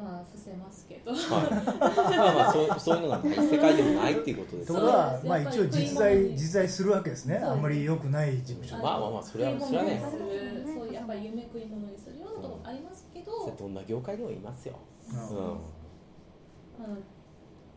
[0.00, 1.12] まあ伏せますけど。
[1.12, 1.20] はい、
[2.16, 4.92] まあまあそうそういうのがない世界でもないっていうことですってことね。
[4.92, 7.36] はまあ一応実在に実在するわけですね。
[7.36, 8.76] あんまり良くない事務所。
[8.78, 10.02] まあまあまあそれはそれはね。
[10.02, 11.68] そういうやっぱり夢食い。
[11.68, 14.78] 物にするようなところもありますけど、どんな業界でもいますよ、
[15.12, 15.18] うん。
[15.18, 15.58] うん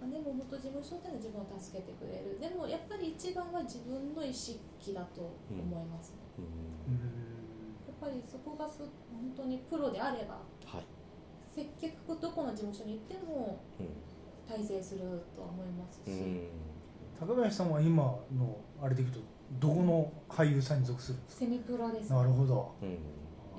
[0.02, 2.42] まあでも本当事務所っていうのは自分を助けてくれる。
[2.42, 4.58] でもやっぱり一番は自分の意識
[4.94, 6.46] だと思います、うん
[6.90, 7.06] うん。
[7.86, 8.82] やっぱりそこがす
[9.14, 10.86] 本当にプロであればはい、
[11.54, 13.88] 接客どこの事務所に行ってもうん
[14.50, 15.02] 大成する
[15.36, 16.50] とは思いますし、うん。
[17.20, 19.20] 高林さんは今のあれでいくと
[19.60, 22.10] どこの俳優さんに属するんですセミプロです。
[22.10, 22.74] かなるほど。
[22.82, 22.98] うん。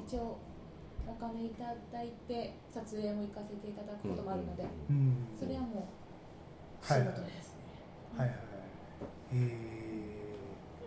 [0.05, 0.37] 一応
[1.07, 5.17] お金いただいて撮影も行かせていただくこともあるので、うん。
[5.39, 6.02] それはもう
[6.83, 7.61] 仕はい事ですね、
[8.17, 8.37] はいはい。
[9.35, 9.73] へ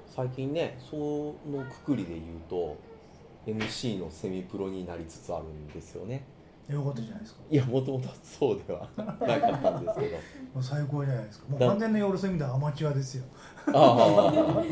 [0.08, 2.78] 最近ねそのくくりで言うと
[3.48, 6.26] MC のセミプロになりつつあるんですよね。
[6.68, 7.42] よかったじゃないですか。
[7.50, 10.18] いやもともとそうでは なかったんですけど。
[10.18, 11.46] もう最高じゃないですか。
[11.50, 13.24] もうだ完全に俺そういう意味ではアマチュアですよ。
[13.68, 14.64] あ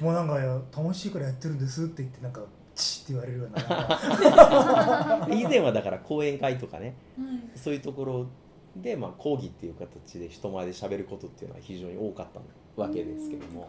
[0.00, 0.36] もうなんか
[0.76, 2.42] 楽しいからやってるんですって言ってなんか
[2.74, 5.28] チッって言われるような。
[5.32, 6.94] 以前はだから講演会とかね。
[7.18, 8.26] はいそういうところ
[8.76, 12.40] で、まあ、講義っていう形で人前で喋ることっていうのは非常に多かった
[12.80, 13.68] わけですけども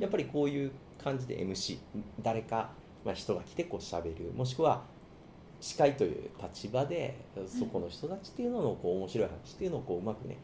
[0.00, 1.78] やっぱりこういう感じで MC
[2.22, 2.70] 誰か、
[3.04, 4.82] まあ、人が来てこう喋るもしくは
[5.60, 10.36] 司会という立場でそこの人たちっていうののこう面白い話っていうのをこううまくね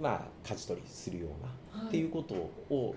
[0.00, 1.26] まあ舵取りするよ
[1.72, 1.88] うなはい。
[1.88, 2.94] っていうことを、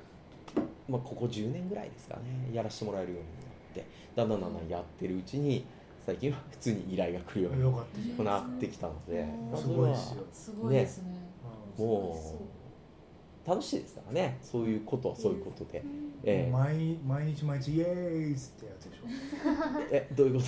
[0.89, 5.65] まあ、ここ10年ぐらいですかねやらせてもらえるようになってだんだんだんだんやってるうちに
[6.07, 10.23] 最近は普通に依頼が来るようになってきたので、すごいですよ。
[10.31, 11.17] すごいですね。
[11.77, 12.47] も
[13.45, 14.37] う楽しいですからね。
[14.41, 15.83] そういうことはそういうことで、
[16.23, 17.87] え毎毎日毎日イエー
[18.29, 18.99] イっつってやつでし
[19.91, 20.45] ええどういうこ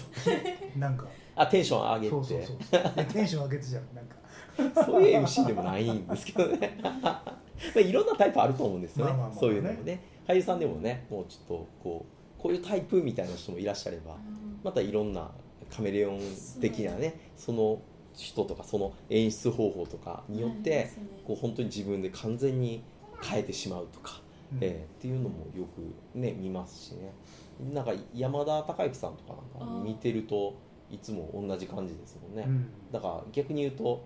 [0.75, 1.03] ょ なんか。
[1.03, 2.09] とあテンション上げて。
[2.09, 2.95] そうそうそうそう。
[2.95, 3.83] でテンション上げてじゃん。
[3.93, 4.85] なんか。
[4.85, 6.79] そういう MC でもないんですけどね。
[6.81, 7.35] ま
[7.75, 9.13] あいろんなタイプあると思うんですよね。
[9.37, 9.99] そういうのもね。
[10.25, 12.05] 俳優さんでもねもうちょっとこ
[12.37, 14.15] うこういうタイプみたいな人もいらっしゃれば
[14.63, 15.29] またいろんな
[15.75, 16.19] カメレオン
[16.61, 17.81] 的なねその
[18.13, 20.91] 人とかその演出方法とかによって、
[21.25, 22.83] こう本当に自分で完全に
[23.23, 24.57] 変えてしまうとか、うん。
[24.61, 27.13] えーっていうのもよくね見ますしね。
[27.73, 30.55] なんか山田孝之さんとかなんか見てると
[30.91, 32.67] いつも同じ感じですもんね、うん。
[32.91, 34.03] だから逆に言うと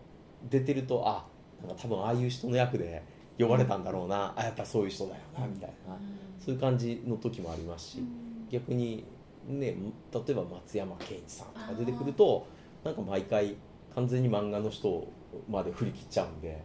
[0.50, 1.26] 出てるとあ
[1.66, 3.02] なんか多分ああいう人の役で
[3.40, 5.98] 呼ばれたんだろうな、あやっぱそういう人だよなみたいな、
[6.44, 8.04] そういう感じの時もありますし、
[8.52, 9.06] 逆に
[9.48, 9.76] ね
[10.14, 12.46] 例えば松山ケンイチさんとか出てくると
[12.84, 13.56] なんか毎回
[13.96, 15.08] 完全に漫画の人
[15.50, 16.64] まで振り切っちゃうんで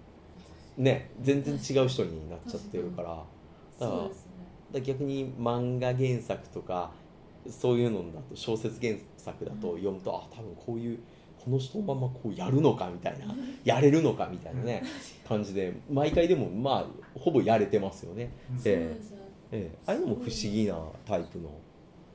[0.77, 3.25] ね全然違う人になっちゃってるから。
[3.81, 4.11] だからね。
[4.83, 6.91] 逆に漫画原作とか
[7.49, 10.99] そういうのだと小説原作だと読むと、あ多分こういう
[11.43, 14.83] この人のままこうやるのかみたいなやれるのかみたいなね
[15.27, 18.57] 感じで毎回でもまあほぼやれてますよね、うん。
[18.64, 19.19] えですよ。
[19.53, 19.79] ええ。
[19.87, 21.51] ああいうのも不思議なタイプの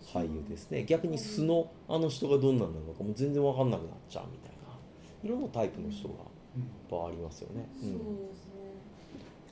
[0.05, 0.83] 俳優ですね。
[0.85, 4.53] 逆に素のあの人がどんなんなのかもう全然分かんなくなっちゃうみたいな。
[5.23, 6.15] いろんなタイプの人が
[6.55, 8.51] うんやっぱありますよね、そううん、ですね。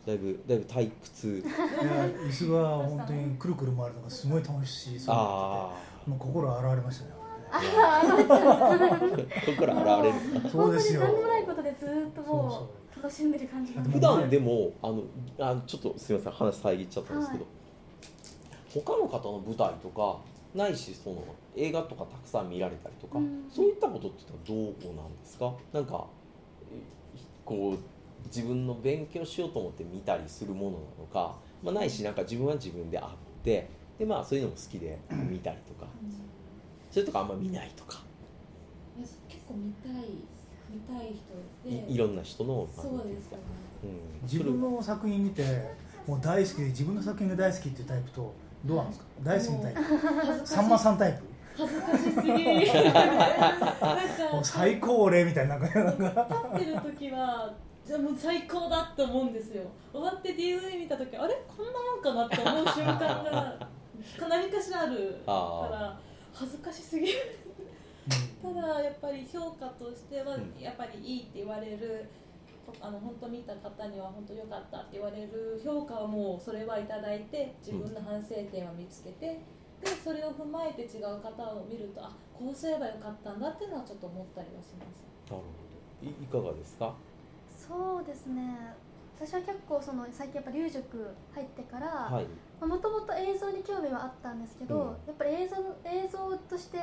[0.06, 1.40] だいぶだいぶ退屈。
[1.40, 5.74] いや椅子が本当にくるくる回るのがすごい楽しそうあ
[6.06, 7.12] もう心洗われましたね
[7.54, 8.18] あそ
[9.52, 10.50] こから現れる。
[10.50, 11.02] そうですよ。
[11.02, 15.04] 本当に何でもないことでずーっともう楽しんでる感じ普段でもあの
[15.40, 17.46] あちょっとすみません話遮っちゃったんですけど、
[18.74, 20.20] 他の方の舞台とか
[20.56, 21.24] ないしその
[21.56, 23.46] 映画とかたくさん見られたりとか、うん。
[23.50, 24.58] そういったことってどう
[24.96, 25.54] なんですか？
[25.72, 26.08] なんか
[26.72, 27.78] えこう
[28.28, 33.10] 自分の勉強しようと思って見たりするものなのか、まあ、ないしなんか自分は自分であっ
[33.44, 35.90] てでまあそういうのも好きで見たりとか。
[36.92, 38.02] それとかあんま見ないとか。
[38.98, 39.94] いや結構見たい
[40.70, 41.14] 見たい
[41.64, 43.44] 人でいいろんな人のそうですよね。
[43.84, 45.44] うん、自分の作品見て
[46.06, 48.34] もう大好きで自分の作品が大好きっていうタイプと
[48.66, 49.06] どうなんですか？
[49.24, 49.82] 大好きなタイプ？
[49.82, 50.84] 恥ずさんまかしい。
[50.84, 51.24] さんタイプ？
[51.58, 52.30] 恥ずかしすぎ。
[52.30, 56.28] なんかもう最高俺みたいななんかなんか。
[56.56, 57.54] 立ってる時は
[57.86, 59.64] じゃあもう最高だって思うんですよ。
[59.92, 61.36] 終わって DVD 見た時あれ？
[61.48, 63.68] こんなもんかなって思う瞬間が
[64.30, 65.32] 何かしらあるか
[65.72, 66.00] ら
[66.34, 67.20] 恥ずかしすぎる。
[68.42, 70.54] ただやっぱり評価としてはうん。
[70.62, 72.10] やっぱりいいって言われる
[72.80, 79.42] あの本当見た方には本当良かったって言われる評価はもうそれはいただいて自分の反省点は見つけて、
[79.82, 85.04] でそれを踏まえて違う方を見るとあこうすればよかったんだっていうのはちょっと思ったりはします。
[85.32, 85.44] なるほ
[86.04, 86.08] ど。
[86.08, 86.94] いいかがですか？
[87.50, 88.76] そうですね。
[89.20, 92.26] 私は結構その最近やっぱ龍塾入ってからはい。
[92.66, 94.88] もともと映像に興味はあったんですけど、うん。
[95.08, 95.56] やっぱり映像
[95.86, 96.18] 映像
[96.50, 96.78] として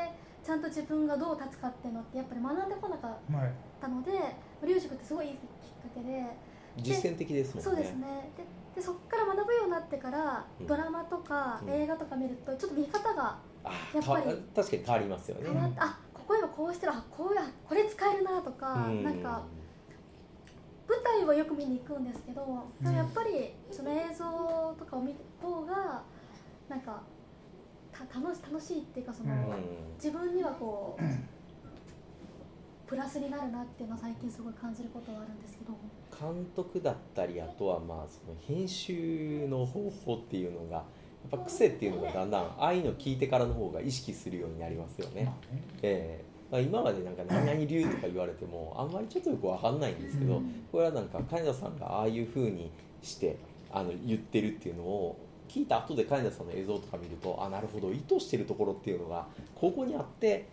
[0.44, 4.10] ちゃんと自分がどう立つかっていうのってやっぱり学んでこなかっはいたので
[4.66, 5.46] 龍塾ってすごいいいきっか
[5.94, 6.24] けで
[6.78, 7.70] 実践的ですもんね。
[7.70, 8.30] そうですね。
[8.36, 8.44] で
[8.80, 10.66] でそこから学ぶようになってから、うん。
[10.66, 11.70] ドラマとかうん。
[11.70, 15.50] 映画とか見るとちょっと見方があやっぱりか確かに変わりますよね。
[15.50, 19.04] 変わって、あここ今こうしてるあこうやこれ使えるなとか、うん。
[19.04, 19.42] なんか
[20.88, 26.02] 舞台はよく見に行くんですけど、でもやっぱりその映像とかを見る方が
[26.68, 27.02] なんか
[27.92, 29.40] た楽し楽しいっていうかその、うん。
[29.96, 31.02] 自分にはこう
[32.88, 35.72] プラスになるなっていうのは最近すごい感じることはあるんですけど。
[36.18, 40.84] 監督だったりあとはまあその編集の方法っていうのがやっ
[41.30, 45.30] ぱ癖っていうのがだんだんああいうの聞いてからの方が意識するようになりますよね。
[45.82, 46.24] ええ。
[46.50, 50.66] まあ、今までなんか何々流とか言われてもあんまりちょっとよくわかんないんですけど、うん。
[50.72, 52.70] これはなんか金田さんがああいう風に
[53.02, 53.36] して
[53.70, 60.46] あの言ってるっていうのを聞いた後で金田さんの映像とか見るとあなるほど意図してるところっていうのがここにあって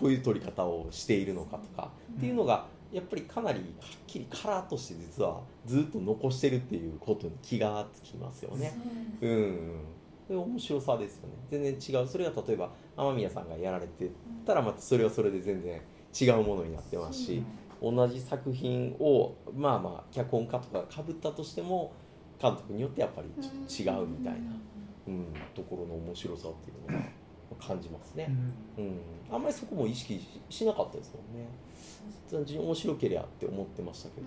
[0.00, 3.66] ここういう撮り方をしているのかとかっていうのがやっぱりかなりはっ
[4.06, 8.74] きりカラーとして実はずっと残してるっていうことに気がつきますよね。
[9.20, 9.76] そうん。
[10.30, 11.34] 面白さですよね。
[11.50, 12.08] 全然違う。
[12.08, 14.10] それが例えば天宮さんがやられて
[14.46, 15.80] たらまたそれはそれで全然
[16.18, 17.42] 違うものになってますし
[17.82, 21.92] 同じ作品をまあまあ脚本家とかかぶったとしても
[22.40, 24.40] 監督によってやっぱりちょっと違うみたいな、
[25.08, 27.02] うん、ところの面白さっていうのを
[27.60, 28.34] 感じますね、
[28.78, 30.14] うん、あんまりそこも意識
[30.48, 31.46] ししなかったですもんね。
[32.30, 34.26] 単純に面白ければって思ってましたけど、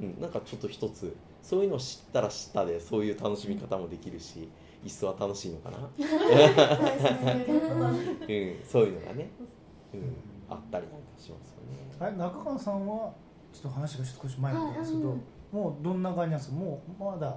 [0.00, 4.48] うん、なんかちょっと一つそういうのを知ったら知ったでそういう楽しみ方もできるし
[4.84, 5.86] 一層は楽しいのかな、うん、
[8.64, 9.30] そういうのがね、
[9.94, 10.16] うん、
[10.48, 11.78] あったりなんかしますよね。
[11.98, 13.12] あれ中川さんは
[13.52, 15.16] ちょっと話が少し前なんですけど、
[15.50, 16.56] もうどんな感じなんですか？
[16.56, 17.36] もうまだ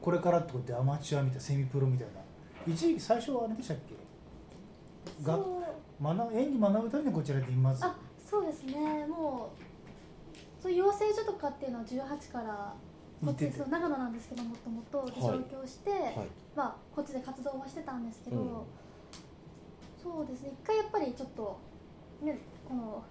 [0.00, 2.20] これからってことでアマチュアみたいなセミプロみたいな。
[2.66, 3.94] 一時期最初はあれでしたっけ？
[5.22, 5.38] が
[6.00, 7.84] 学演技学ぶためにこちらでいます。
[7.84, 9.06] あそうですね。
[9.06, 12.74] もうそう養成所とかっていうのは18から
[13.24, 16.12] こっちそう長野なんですけどもともと上京して、はい。
[16.54, 18.48] まあ、こっちで活動はしてたんですけど、うん。
[20.02, 20.52] そうですね。
[20.62, 21.58] 一回やっぱりちょっと
[22.22, 23.02] ねこの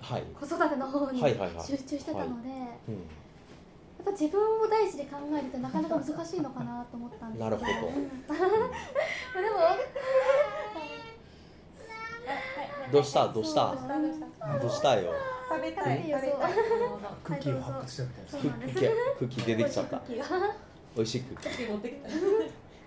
[0.00, 0.22] はい。
[0.38, 1.66] 子育ての方にはいはいはい。
[1.66, 2.56] 集中してたので、や
[2.88, 2.94] うん。
[4.04, 7.56] っぱ自分を第一で考えるとなかなか難しいのかなと思ったんですけど。
[7.56, 7.66] なるほど。
[9.40, 9.56] でも
[12.92, 13.28] どうした？
[13.28, 13.74] どうした？
[14.60, 15.12] どうしたよ？
[15.48, 16.32] 食べたい食べ
[17.22, 18.10] クッキーを発掘したみ
[18.72, 20.00] たいなクッキークッキー出てきちゃった。
[20.96, 21.70] 美味しいクッキー。
[21.70, 22.08] 持ってきた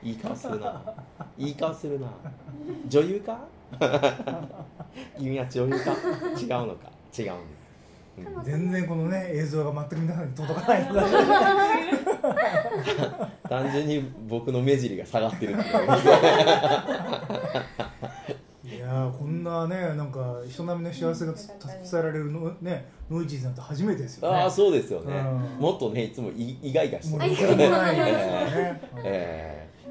[0.03, 0.81] いい顔するな。
[1.37, 2.07] いい顔するな。
[2.87, 3.39] 女優か？
[5.17, 5.91] 君は女優か？
[6.39, 6.89] 違うのか？
[7.17, 7.31] 違う
[8.43, 10.87] 全然このね映像が全く皆さんに届かない
[13.47, 15.67] 単純に僕の目尻が下がってるっていう。
[15.67, 15.69] い
[18.87, 21.57] やーこんなねなんか人並みの幸せがつ伝
[21.99, 24.37] えられるのねノイジーズなんて初めてですよね。
[24.37, 25.61] ああそうですよね、うん。
[25.61, 27.33] もっとねいつもい意外がしてる。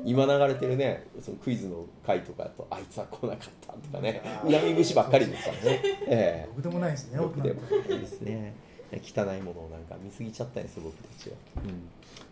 [0.05, 4.23] 今流れてるねそのクイズの回とかだとあいつは来なかったとかね。
[4.43, 7.89] 恨み節ばっかりですからね、え僕でもないですねー、僕でも大人。
[7.91, 8.55] のいいですね。
[9.03, 11.37] 汚いものをなんか見過ぎちゃったんですよ僕たちは、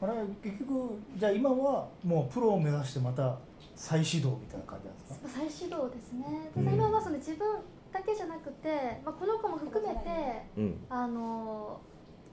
[0.02, 0.08] うん。
[0.08, 3.36] あれ結局じゃあ今はもうプロを目指してまた
[3.74, 5.28] 再始動みたいな感じなんですか？
[5.28, 6.64] 再始動ですね、うん。
[6.64, 7.46] ただ今はその自分
[7.92, 10.84] だけじゃなくて、まあ、この子も含めてうん。
[10.88, 11.80] あの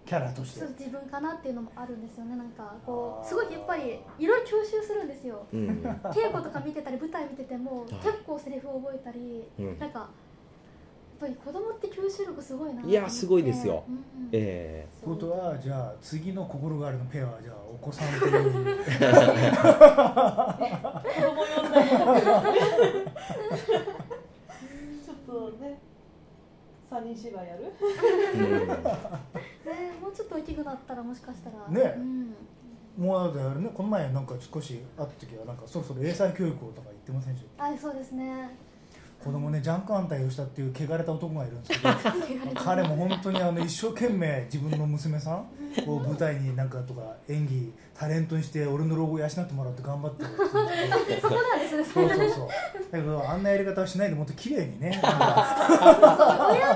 [0.06, 0.66] キャラとして。
[0.80, 2.36] 自分かなっていうのもあるんですよね。
[2.36, 5.68] なんかこうすごいやっぱりいろいろ吸収するんですようん
[6.06, 10.10] 稽古とか見てたり舞台見ててもはい結構セリフを覚えたりうんなんか
[11.22, 13.84] ぱり子供って吸収力すごいないやすごいですよ。
[13.88, 14.02] うんうん。
[14.32, 18.44] えということはじゃあ次の心変わりのペアはじゃあお子さんという。
[18.44, 18.72] 子供呼
[21.68, 21.90] んだり
[25.06, 25.80] ちょっとね
[26.90, 27.72] 三人芝居やる？
[28.36, 28.68] ーうん。
[28.68, 28.76] ね
[30.02, 31.68] もうちょっと大きくなったらもしかしたら。
[31.70, 31.94] ね。
[31.98, 32.34] うん。
[32.98, 38.58] もうだからねこの前なんか少し会った時はなんかそろそろ英才教育をとか言ってませんでしたあそうですね
[39.24, 41.94] 子供ねジャンク反対をしたっていう汚れた男がいるんですけど
[42.56, 45.48] 彼も本当にあの一生懸命自分の娘さん
[45.88, 51.04] を舞台になんかとか演技タレントにして俺の老後を養ってもらって頑張ってるって言う。
[51.04, 52.48] んですけどそうなんですねそうそうそう。
[52.92, 55.12] だけどあんなやり方はしないでもっと綺麗にね親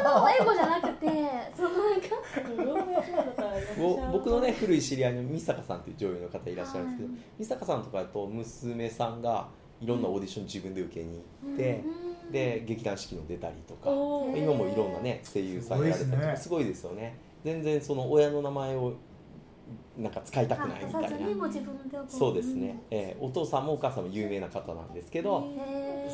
[0.04, 1.08] のエゴじゃなくて
[1.56, 2.08] そのなんか
[3.78, 9.48] ぼ僕のね古い知り合いの美坂さんっていう女優の方いらっしゃるんですけどはい美坂さんとかだと娘さんが
[9.82, 13.90] いろんなオーディション自分で受けに行って、うんで劇団四季の出たりとか
[14.38, 17.18] 今もいろんなね声優さんやられたりとかすすごいですよね。
[17.44, 18.94] 全然その親の名前を
[19.98, 21.10] なんか使いたくないみたいな。
[22.08, 25.48] そうですね、えーお父さんもお母さんも有名な方なんですけど、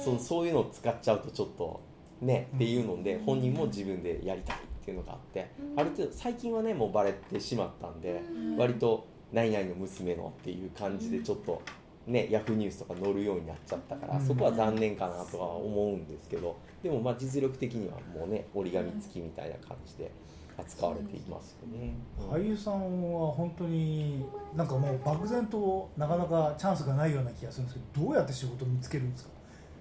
[0.04, 1.82] そうそういうのを使っちゃうとちょっと
[2.21, 5.80] ね、うんっていうので本人も自分でやりたいっていうのがあって、うん。
[5.80, 8.58] ある程度最近はねもうバレてしまったんで、うん。
[8.58, 11.62] 割と「何々の娘の」っていう感じでちょっと
[12.08, 14.26] ねヤフーニュースとか載るようになっちゃったから、うん。
[14.26, 20.12] そこは残念かなとは思うんですけどでもまあ実力的にはもうね折り紙付きみたいな感じで
[20.58, 21.94] 扱われていますよね。
[22.30, 29.30] 俳優さんは本当になんかもう漠然となかなかチャンスがないような気がするんですけどどうやって仕事を見つけるんですか？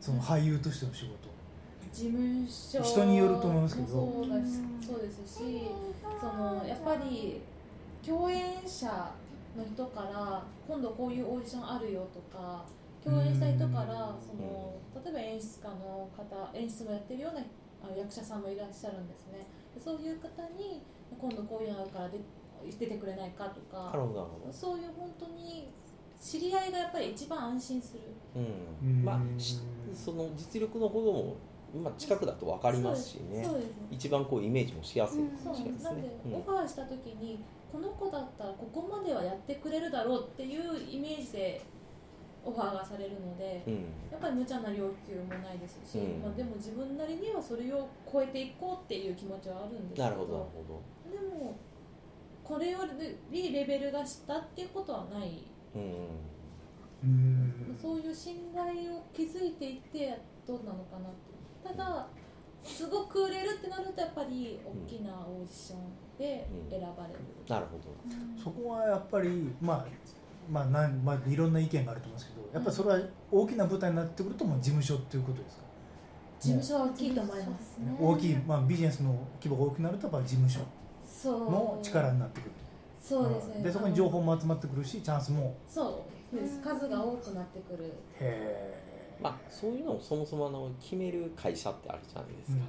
[0.01, 1.29] その俳優としての仕事。
[1.93, 3.97] 事務所人によると思いますけど。
[3.97, 4.53] もそうだし
[4.87, 5.63] そうですし
[6.21, 7.41] そのやっぱり
[8.07, 9.11] 共演者
[9.57, 12.65] の人から今度こういうオーディションあるよとか
[13.03, 19.47] 共演した人からその例えば演出家の方演出もやってるようなあ役者さんもいらっしゃるんですね。
[19.75, 20.83] でそういう方に
[21.19, 22.21] 今度こういうのあるからで
[22.79, 23.97] 出てくれないかとか
[24.53, 25.71] そういう本当に
[26.21, 28.01] 知り合いがやっぱり一番安心する。
[28.37, 28.89] うん。
[28.89, 29.05] うん。
[29.05, 29.61] まあし
[29.95, 31.37] その実力のほども
[31.73, 33.45] まあ、近くだと分かりますしね。
[33.45, 33.65] そうです。
[33.67, 35.91] ね一番こうイメージもしやすいかそうもしれないですね。
[35.91, 36.35] なんで、うん。
[36.35, 37.39] オファーした時に
[37.71, 40.61] この子だったらここまではやってくれるだろうっていう
[40.91, 41.63] イメージで
[42.45, 43.75] オファーがされるので、うん。
[44.11, 46.23] やっぱり無茶な要求もないですし、うん。
[46.23, 50.51] まあ、でも自分なりにはそれを超えていこうっていう気持ちはあるんですけどなるほど。
[51.11, 51.57] でも
[52.43, 52.79] これよ
[53.31, 55.45] りレベルが下っていうことはない、
[55.75, 55.91] どうん
[57.05, 57.79] うん。
[57.81, 61.31] そういう信頼を築いていってどうなのかなって。
[61.63, 62.09] ただ
[62.63, 65.79] すごく売れるってなるとやっぱり大きなオーディション
[66.21, 67.19] で選ばれる、
[67.49, 67.85] なるほど。
[68.43, 69.87] そこはやっぱりまあ
[70.51, 73.01] まあなんまあいろんな意見があると思うんですけどやっぱりそれは
[73.31, 75.63] 大きな舞台になってくるともう事務所っていうことですか？
[76.41, 77.97] 事務所は大きいと思いますね。
[78.01, 80.61] 大きい、まあ、ビジネスの規模が大きくなるとやっぱ事務所
[81.07, 81.51] そう。
[81.51, 82.51] の力になってくる。
[83.03, 85.55] そうですね、んでそこに情報も集まってくるしチャンスも。
[85.67, 87.85] そうです数が多くなってくる。
[87.85, 87.91] へ
[88.21, 92.59] えまあそういうのをそもそもあの決める会社ってあるじゃないですうん。
[92.61, 92.65] か、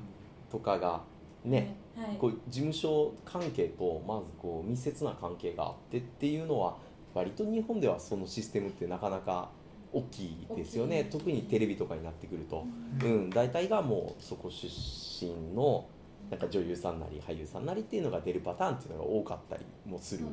[0.51, 1.01] とかが
[1.45, 2.17] ね、はい。
[2.17, 6.77] こう事務所関係とまずこう密接な関係があってっていうのは
[7.13, 9.49] 割と日本ではそのシステムってなかなか
[9.93, 11.09] 大きいですよね。
[11.11, 12.65] 特にテレビとかになってくると、
[13.01, 13.27] ううん。
[13.27, 15.85] ん、大体がもうそこ出身の
[16.29, 20.25] なんか女優さんなり俳優さんなりっていうのが出るパターンっていうのが多かったりもする。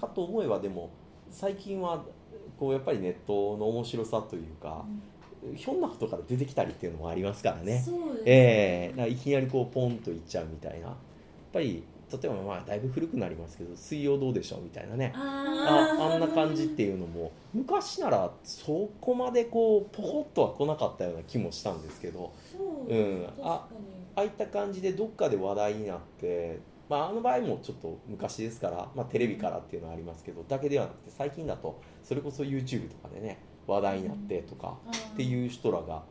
[0.00, 0.90] かと思えばでも
[1.30, 2.02] 最近は
[2.58, 4.84] こうやっぱりネットの面白さというか
[5.54, 7.82] ひょんなことから出てきたりっていうのもありますからね。
[7.84, 8.22] そうですね。
[8.26, 8.96] ええ。
[8.96, 10.88] だからいきなりこうポンといっちゃうみたいな。
[10.88, 10.96] やっ
[11.52, 15.12] ぱり例えばまあだいぶ古くなりますけど「水曜どうでしょう」みたいなね。
[15.14, 16.14] ああー。
[16.14, 22.32] あんな感じっていうのも昔ならそこまでこうポコッとは来なかったような気もしたんですけど。
[22.56, 22.58] そ
[22.88, 23.28] ううん。
[23.42, 23.66] あ
[24.16, 26.58] あいった感じでどっかで話題になって、
[26.88, 36.02] まあ、あの場合もちょっと昔ですから、まあ、テレビからっていうのはありますけどだけではなくて最近だとそれこそ YouTube とかでね話題になってとかにっていう人らが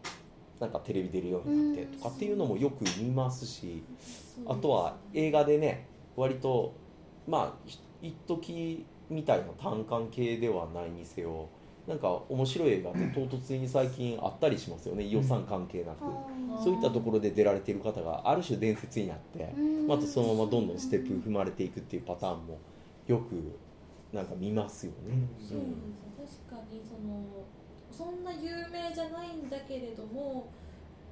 [0.60, 3.84] なんかテレビ出るようになってとかっていうのもよく見ますし
[4.48, 6.74] あとは映画でね割と
[7.28, 11.50] まあひ一時みたいな単館系ではないにせよ
[11.88, 15.08] なんか面白い映画って唐突に最近あったりしますよね。
[15.08, 16.04] 予算関係なく。
[16.62, 19.54] そういったところで出られている方がある種伝説になって
[19.88, 22.60] またそのままどんどんステップ踏まれていくっていうパターンも
[23.06, 23.58] よく
[24.12, 25.28] なんか見ますよね。
[25.40, 25.60] そう
[26.20, 27.46] です確かにその
[27.92, 30.52] そんな有名じゃないんだけれども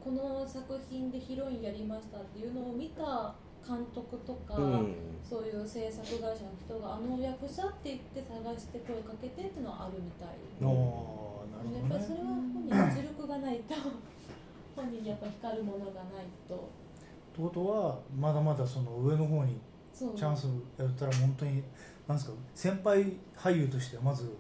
[0.04, 3.34] この作品でヒロインやりましたっていうのを見た
[3.68, 4.96] 監督とか、うん。
[5.28, 10.38] そういう制作会社の人があの役者って言って探して声かけてっていうのはあるみたい。
[10.62, 11.80] おでーなるほどね。
[11.80, 13.74] やっぱりそれは本人の実力がないと
[14.78, 16.56] 本人にやっぱ光るものがないと。
[16.56, 16.58] っ
[17.34, 19.58] てことはまだまだその上の方に
[19.92, 20.48] チャンス
[20.78, 21.64] やったら本当に
[22.08, 24.38] なんですか先輩俳優としてはまず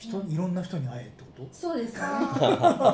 [0.00, 0.30] 人、うん。
[0.30, 1.46] いろんな人に会えってこと？
[1.52, 2.00] そうですね。
[2.00, 2.92] でああ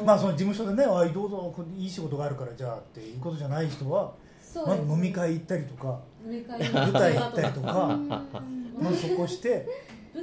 [0.00, 4.82] のまあその事務所でね「あいどうぞいい仕事があるからじゃあ」っていうことじゃない人はまそうです。
[4.86, 8.08] ず飲み会行ったりとか飲み会に舞台行ったりとかうん。
[8.08, 8.24] ま
[8.90, 9.66] ずそこして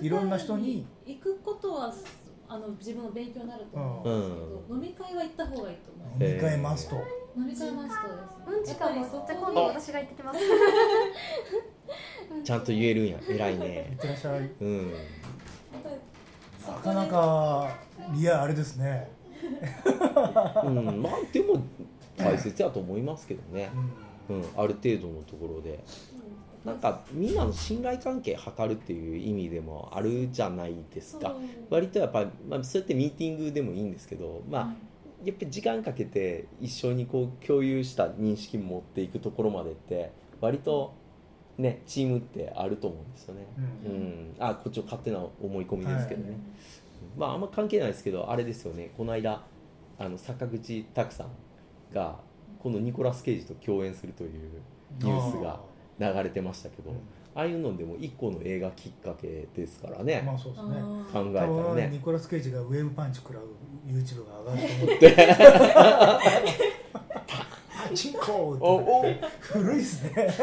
[0.01, 1.93] いろんな人に行くことは
[2.47, 4.13] あの自分の勉強になると思うんです
[4.67, 7.01] けど、飲み会は行った方がいいと思いま飲み会マスト、す
[7.39, 8.13] 飲み会マストで
[8.53, 8.65] すうん。
[8.65, 10.39] ちかもやっぱりそこじゃあ今度私が行ってきます。
[12.43, 13.17] ちゃんと言えるんや。
[13.27, 13.97] 偉い いっね。
[13.99, 14.49] てらっしゃい。
[14.61, 14.93] うん。
[16.67, 17.77] なかなか
[18.13, 19.07] リアあれですね、
[20.63, 21.63] うん、まあでも
[22.17, 23.69] 大切やと思いますけどね。
[24.29, 25.83] うんうん、ある程度のところで。
[26.63, 31.35] なんかみんなの信頼関係図るっていう意味でもあるじゃないですか
[31.69, 34.75] 割とやっぱり、まあ、そうやってミーティングでもいいんですけど、まあ、はい
[35.25, 40.93] やっぱり時間かけて一緒にこう共有した認識持っていくところまでって割と
[41.57, 43.47] ねチームってあると思うんですよね、
[43.85, 43.97] ううん。
[44.31, 46.37] ん、あこっちの勝手な思い込みですけどね、
[47.17, 48.91] まああんま関係ないですけどあれですよね。
[48.97, 49.43] この間
[49.97, 51.27] あの坂口拓さん
[51.93, 52.17] が
[52.59, 54.31] このニコラス・ケイジと共演するという
[54.99, 55.59] ニュースが
[55.99, 56.97] 流れてましたけど、うん
[57.35, 60.75] ああいうのでも一個の映画きっかけですからね、まあそうですね。
[61.11, 61.89] 考えたらね。
[61.91, 63.43] ニコラス・ケイジがウェーブパンチ食らう
[63.85, 65.35] YouTube が上がると思って。
[67.27, 70.33] パチンコおて古いっすね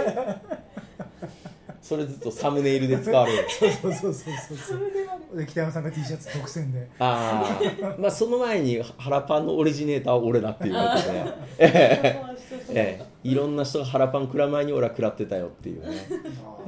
[1.82, 3.44] それずっとサムネイルで使われる。
[3.50, 5.36] そうそうそうそうそう。
[5.36, 6.88] で北山さんが T シャツ独占で。
[7.00, 11.24] ああまあその前に腹パンのオリジネーターは俺だっていうことで、
[11.58, 12.22] ええ。
[12.68, 13.28] ええ。
[13.28, 16.06] いろんな人が腹パン食らう前に俺は食らってたよっていうね、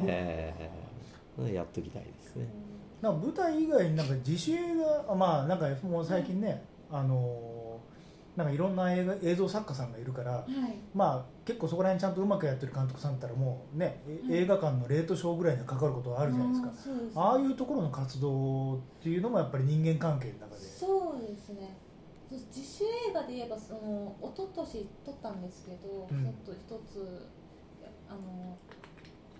[0.04, 0.54] え
[1.48, 1.54] え。
[1.54, 2.48] やっときたいですね。
[3.00, 4.56] なんか舞台以外になんか自主映
[5.06, 6.60] 画あまあなんかもう最近ね、
[6.90, 7.53] あのー
[8.36, 10.50] なんかいろんな映画映像作家さんがいるからはい。
[10.94, 14.34] まあ結構そこら辺ちゃんとうまくやってる監督さんだったらもうね、えうん。
[14.34, 16.68] 映画館のレートショーぐらいにはかかることはあるじゃないですか。
[16.68, 17.12] うですね。
[17.14, 21.76] ああいうところの活動っていうのもやっぱり人間関係の中でそうですね。
[22.30, 26.24] 自主映画で言えばその一昨年撮ったんですけど、うん。
[26.24, 27.28] ちょっと一つ
[28.08, 28.58] あの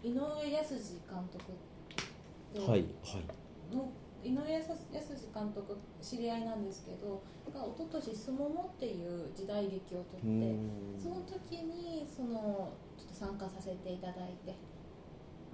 [0.03, 3.75] 井上康二監督はいはい。
[3.75, 3.91] の
[4.25, 7.23] 井上康二監督知り合いなんですけど
[7.53, 10.57] が一昨年「すもも」っていう時代劇を撮って、
[10.99, 14.53] その時にそのちょっと参加させていただいて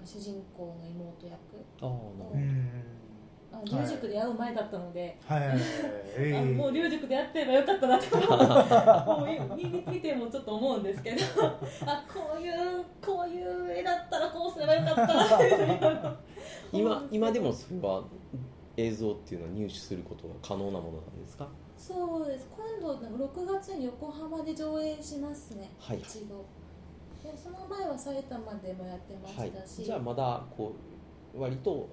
[0.01, 1.35] まあ主人公の妹役。
[1.81, 2.31] ああなるほど。
[2.35, 3.01] うん。
[3.53, 5.45] あ龍塾で会う前だったので、は
[6.19, 6.45] い。
[6.55, 8.29] もう龍塾でやってればよかったなって思う
[9.19, 11.17] もう見てもちょっと思うんですけど
[11.85, 16.31] あこういうこういう絵だったらこうすればよかったなって
[16.73, 18.05] 今今でもそれは
[18.77, 21.49] 映像っていうのは入手することが可能なものなんですか？
[21.77, 22.47] そうです。
[22.51, 25.99] 今度6月に横浜で上映しますね、はい。
[25.99, 26.45] 一度。
[27.23, 29.55] でその前は埼玉でもやってまはいし。
[29.55, 30.75] たし、じゃあまだこ
[31.35, 31.89] う割と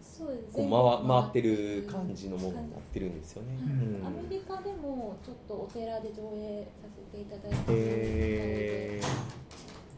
[0.00, 0.56] そうです。
[0.56, 4.06] こう回回ってる感じのものになってるんですよね、うん。
[4.06, 9.00] アメリカでもちょっとお寺で上映させていただいて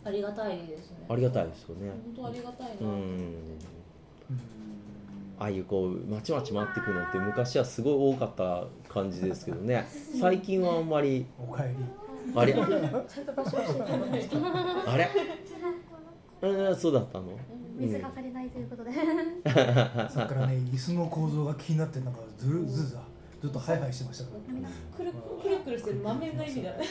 [0.05, 1.07] ありがたいですね。
[1.09, 1.91] ありがたいですよね。
[2.15, 2.75] 本当ありがたいな。
[2.77, 3.33] とう思ってん
[5.43, 9.85] ああいうこうまちまち回ってくのって昔はすごい多かった感じですけどね。
[10.21, 11.27] 最近はあんまり。
[11.37, 11.85] おかえり。
[12.37, 12.55] あれ？
[12.55, 12.65] あ
[14.97, 15.09] れ？
[16.43, 17.37] う んそうだったの？
[17.77, 18.93] 水が足りないということで。
[18.95, 19.01] さ
[20.23, 22.97] っきからね椅子の構造が気になってなんかずるずるず
[23.43, 24.69] ずっとハイハイしてましたから。
[24.97, 25.13] くる
[25.43, 26.87] くるくるしてる満面の意味だね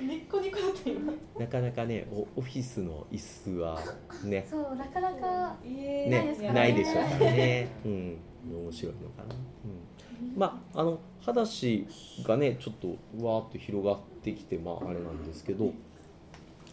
[0.00, 1.12] ニッコニコだった今。
[1.36, 3.82] なかなかねオオフィスの椅子は
[4.22, 4.46] ね。
[4.48, 6.08] そうなかなかえ。
[6.08, 8.18] ねないでしょうからね、 うん、
[8.52, 11.84] 面白いのかな、うん、まああの裸足
[12.22, 12.88] がねちょっと
[13.24, 15.72] わーっと広がってきてまああれなんですけど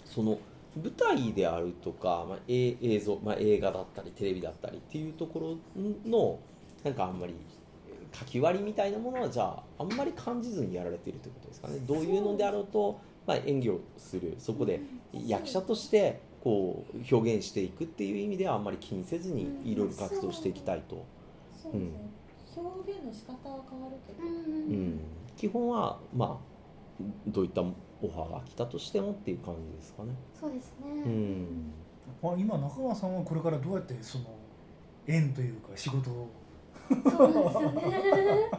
[0.06, 0.38] その
[0.76, 6.38] 舞台であるとか、まあ、え映像、まあ、映画だったりテレビだったりっていうところの
[6.84, 7.34] なんかあんまり
[8.14, 11.80] 書き割りみたいなものはじゃああんまり感じずにやられているということですかね。
[11.86, 14.36] どういうのであろうと、まあ、演技をする。
[14.39, 14.82] そこで
[15.14, 21.05] 役者としてこう表現していくっていう意味ではあんまり気にせずにいろいろ活動していきたいと、
[21.62, 21.74] そう。
[21.74, 21.89] ですね、
[22.55, 24.36] 表現の仕方は変わるけど、うん。
[24.36, 24.99] うん、
[25.36, 27.66] 基本はまあどういったオ
[28.01, 30.10] ファーが来たとしてもっていう感じですかね。
[30.39, 31.74] そうですね、うん。
[32.24, 34.26] あ今中川さんはこれからどうやってその
[35.08, 36.30] 縁というか仕事を
[36.90, 38.52] そうなんですよね。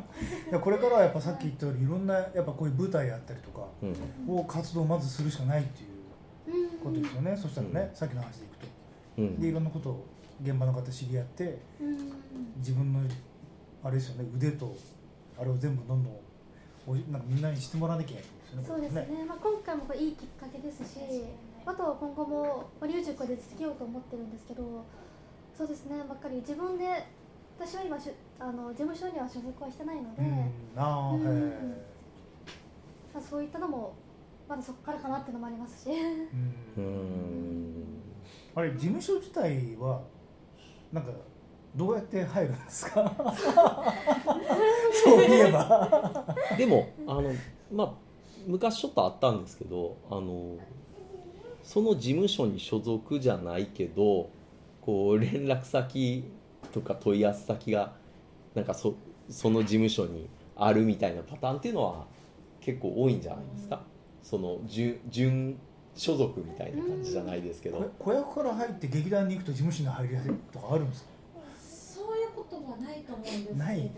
[0.50, 4.38] いやこれからはやっぱさっき言ったようにいろんなやっぱこういう舞台やったりとかうん。
[4.38, 8.66] を活動をまずするしかないっていううんことですよね、そしたらね、うんさっきの話でいくと。
[9.18, 9.40] うん。
[9.40, 10.06] でいろんなことを
[10.42, 12.12] 現場の方知り合ってうん。
[12.58, 13.00] 自分の
[13.84, 14.74] あれですよね腕と
[15.40, 16.16] あれを全部どんどん
[16.86, 19.24] おいなんかみんなに知ってもらわなきゃいけないですよねそうですね。
[19.28, 20.98] まあ、今回もこれいいきっかけですし
[21.66, 24.84] あとは今後もまあ龍塾で続けようと思ってるんですけど
[25.56, 25.96] そうですね。
[26.08, 27.04] ばっかり自分で
[27.58, 31.22] 私は今しゅあの事務所には所属はしてないので、うんああ、うん。
[31.22, 31.26] へ
[33.14, 33.94] まあ、そういったのも
[34.48, 35.90] まだそこからかなっていうのもありますし。
[38.54, 40.00] あれ事務所自体は
[40.92, 41.10] なんか
[41.76, 43.12] どうやって入るんですか？
[45.04, 46.24] そういえば。
[46.56, 47.30] でもあの
[47.72, 47.92] まあ
[48.46, 50.56] 昔ちょっとあったんですけどあの
[51.62, 54.30] その事務所に所属じゃないけど
[54.80, 56.24] こう連絡先
[56.72, 57.92] とか問い合わせ先が
[58.54, 58.94] なんかそ
[59.28, 62.06] その事務所にあるみたいなパターンっていうのは
[62.60, 63.80] 結構多いんじゃないですか？
[64.22, 65.58] その準準
[65.94, 71.08] 所属みたいな感じじゃないですけど、こ子役から入って劇団に行くと事務所に入りやすいとかあるんですか？
[71.58, 73.90] そういうことはないと思うんですけどない。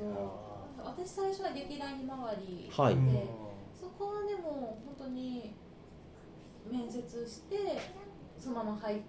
[0.82, 2.94] 私最初は劇団ひまわりで、はい。
[2.94, 3.20] うん。
[3.78, 5.52] そこはでも本当に
[6.70, 7.56] 面接して
[8.38, 9.02] そのまま入って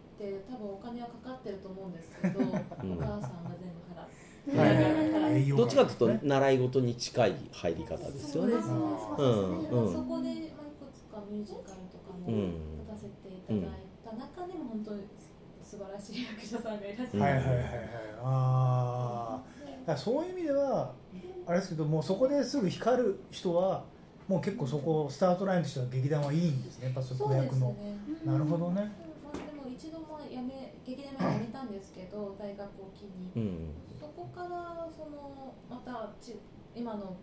[0.50, 2.44] 多分お金はかかってると思うんですけど、ん。
[2.44, 4.58] お母さんが全部払って。
[4.58, 8.52] はいどっちかというとね習い事に近い入り方ですよね。
[8.52, 9.16] そうですね。
[9.18, 9.68] うん。
[9.70, 9.94] うん。
[9.94, 12.52] そこで、まあ、いくつかミュージカルとかもうん。
[12.80, 13.62] 立たせていただい
[14.04, 15.04] た中でも本当に
[15.62, 17.66] 素晴らしい役者さんがいらっしゃる、うんはいはいはいはい。
[18.24, 19.44] ああ
[19.86, 20.94] だからそういう意味では
[21.46, 23.84] あれですけどもうそこですぐ光る人は
[24.28, 26.86] もう結構そこスタートラインとしては劇団はいいんですね。
[26.86, 28.92] やっぱそそうですの子役の、ねなるほどね
[30.22, 33.74] まあ、でも一度も辞め劇団も辞めたんですけど大学を機に、うん。
[34.00, 36.38] そこからそのまたち
[36.76, 37.18] 今の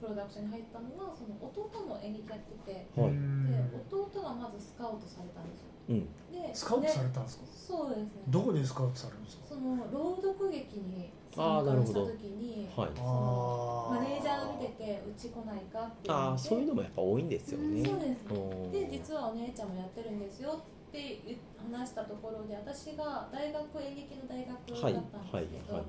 [0.00, 2.86] プロダクションに入ったのはその弟も演劇やってて。
[3.00, 3.10] はい。
[3.10, 3.50] うん。
[3.50, 3.58] で
[3.90, 5.68] 弟がまずスカウトされたんですよ。
[5.88, 6.08] うん。
[6.54, 7.44] スでカウトされでたんですか？
[7.46, 8.04] そうですね。
[8.28, 9.44] どこでスカウトされるんですか？
[9.48, 12.06] その朗読劇にあーなるほど。
[12.06, 12.90] 参加した時にはい。
[12.94, 15.80] そのあマネージャーが見ててうち来ないか？
[15.80, 17.84] ってああそういうのもやっぱ多いんですよね。
[17.84, 18.70] そうですおー。
[18.72, 20.50] で実はお姉ちゃんもやってるんですよ。
[20.50, 20.60] っ
[20.94, 25.84] て言話したところで私が大学演劇の大学だったんですけど、はいはいはい。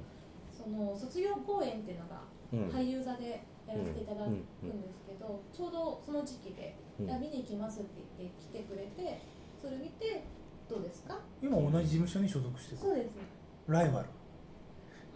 [0.51, 2.21] その卒業公演っていうのが
[2.53, 2.69] うん。
[2.69, 4.41] 俳優座でやらせていただくんで
[4.93, 7.05] すけど、ちょうどその時期で「うん。
[7.05, 9.19] いや見に行きます」って言って来てくれて
[9.61, 10.23] それ見て
[10.69, 11.19] どうですか？
[11.41, 12.77] 今同じ事務所に所属してる。
[12.81, 13.09] そうです
[13.67, 14.07] ライバル。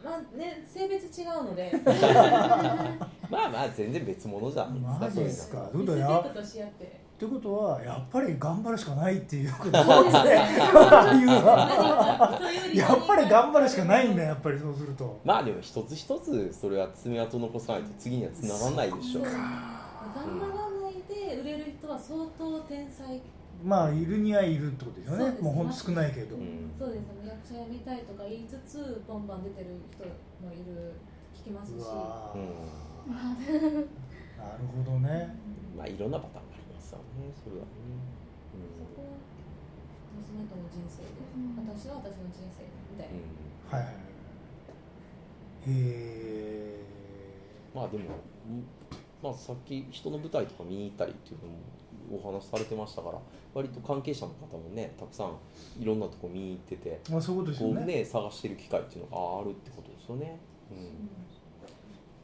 [0.04, 1.72] まあね性別違うので。
[3.30, 5.70] まあまあ全然別物じゃないマジですか。
[5.74, 6.68] どうだやリスペクトし合
[7.20, 10.32] ってことはやっぱり頑張るしかないっていうことそうですね。
[12.74, 15.20] やっぱり頑張るしかないんだやっぱりそうすると。
[15.26, 19.32] まあでも一つ一つそれは爪痕残さないと次には繋がらないでしょそう。
[19.34, 19.40] 頑張
[20.48, 23.22] らないで売れる人は相当天才。
[23.66, 25.38] まあいるにはいるってことですよね。
[25.42, 26.72] もうほんと少ないけど、うん。
[26.80, 27.08] そうですね。
[27.28, 30.12] 役者辞めたいとか言いつつバンバン出てる人も
[30.54, 30.94] いる
[31.36, 31.76] 聞きますし。
[31.84, 31.90] なる
[34.74, 35.36] ほどね。
[35.76, 36.46] まあいろんなパターン
[36.94, 39.22] がありますよねそれはね、そこは
[40.18, 43.30] 娘との人生で、うん私は私の人生みたいうん
[43.70, 43.86] な、うん。
[43.86, 43.94] はい。
[45.68, 46.84] へえ
[47.76, 48.06] まあでも、
[48.50, 48.66] うん？
[49.22, 53.20] まあ、さっき人の舞台とか見に行ったりっていうのもお話しされてましたから
[53.54, 55.38] 割と関係者の方もねたくさん
[55.80, 57.86] いろんなとこ見に行っててまあそういうことですね。
[57.86, 60.40] ね探してる機会っていうのがあるってことですよね、
[60.72, 61.10] うん、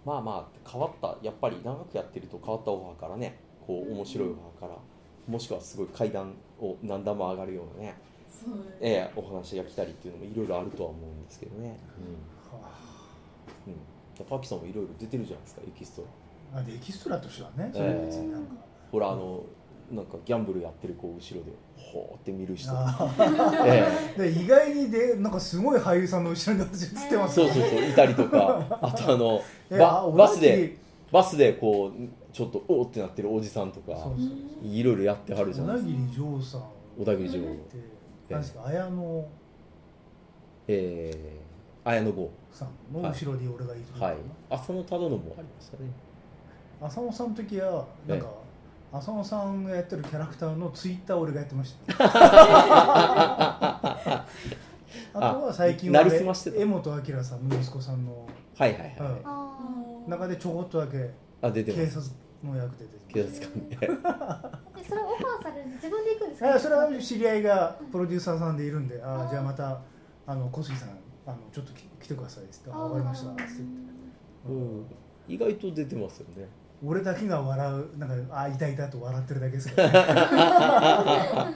[0.05, 4.77] まあまあ変わったやっぱり長くやってると変わったオファーからねこう面白いオファーから
[5.27, 7.95] もしくはすごい階段を何段も上がるようなね、
[8.79, 11.79] ええお話が来たりっていうのもいろいろあるとは思うんですけどね、
[12.51, 12.59] は
[13.67, 13.73] うん。
[13.73, 13.75] う
[14.23, 16.05] ん、パキさんもいろいろ出てるじゃないですかエキスト
[16.53, 16.59] ラ。
[16.59, 18.53] あでエキストラとしてはねそれは別になんか、
[18.91, 19.43] ほらあの
[19.91, 22.71] なんかギャンブルやってる子後ろでほーって見る人。
[22.71, 23.13] あ
[23.65, 28.79] えー で意外にでなんかすごい俳優さんの後ろに私映ってえますそうそうそういたりとか。
[28.81, 30.77] あとあの えバあバスで
[31.11, 34.29] バスでこうちょっとおーってなってるおじさんとかそうそう
[34.67, 35.83] いろいろやってはるじゃ小田ない。
[35.85, 36.63] ですか切丈さん。
[36.99, 37.41] 小田切城。
[37.43, 37.49] で
[38.29, 39.25] 何ですか綾野。
[40.67, 42.29] えー、綾野剛。
[42.51, 44.17] さんの後ろで俺がいるとはい。
[44.49, 45.89] 浅野忠信もありましたね。
[46.81, 48.27] 浅野さんの時はなんか、
[48.91, 52.07] 浅野さんがやってるキャラクターのツイッターを俺がやってました、 あ
[55.13, 58.27] とは最近は江本明さんの息子さんの
[58.57, 59.21] はいはいはい、うん。
[59.23, 59.57] あ
[60.07, 61.09] 中でちょこっとだけ
[61.41, 62.01] あ出て警ます。
[62.01, 62.13] 察
[62.45, 63.75] の役で出て警察官で。
[63.77, 63.79] ー
[64.77, 66.55] えそれオファーされる自分で行くんですか？
[66.55, 69.81] あそれは知り合いがプロデューサーさんでいるんで、あじゃあまた
[70.27, 70.89] あの小杉さん
[71.25, 73.67] あのちょっとき来てくださいって「あ分かりました」っつって言って、
[74.47, 74.85] うん。
[75.27, 76.47] 意外と出てますよね。
[76.85, 79.89] 俺だけが笑うなんかあいたいたと笑ってるだけですから、
[81.49, 81.55] ね、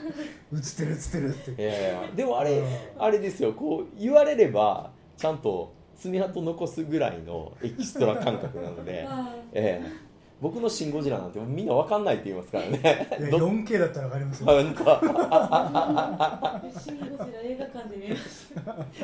[0.52, 1.62] 映ってる映ってるって。
[1.62, 2.66] いやいやでもあれうん。
[2.98, 3.52] あれですよ。
[3.52, 10.09] こう言われればちゃんと爪痕残すぐらいのエキストラ感覚なので、あ ええ
[10.40, 13.08] 僕の「シン・ゴジラ」なんてみんな分かんないって言いますからね。
[13.18, 14.62] いやど 4K だったら分かりますよ。
[14.62, 15.00] なんか。
[15.02, 18.16] あシン・ゴジラ映画館で見る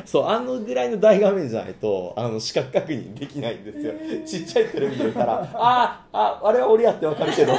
[0.05, 3.93] そうあのぐらいの大画面じゃないとあの視覚確認できないんですよ。
[4.25, 7.53] ちっちゃいテレビで見たらあああれは俺やって分かるけど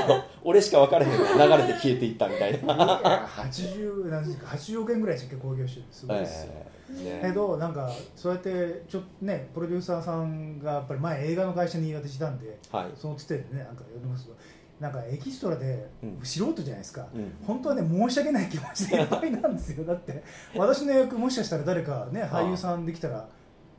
[0.44, 1.12] 俺しか分からへん。
[1.18, 5.86] の流れて消えていったみたいな、80なんですか80億円ぐらいしか興行収入。
[5.92, 14.36] すごいですよ、ええけねどなんかそうやってちょっとねプロデューサーさんがやっぱり前映画の会社に私いたんではい、そのつてでねなんか呼びますと
[14.80, 16.20] なんかエキストラでうん。
[16.24, 17.34] 素人じゃないですか、うん。
[17.46, 19.84] 本当はね申し訳ない気持ちでいっぱいなんですよ。
[19.86, 20.24] だって
[20.56, 23.28] 私の役もしかしたら誰かね俳優さんできたら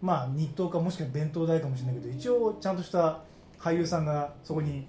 [0.03, 3.21] まあ日当かもしくは弁当代かもしれないけど一応ちゃんとした
[3.59, 4.87] 俳優さんがそこに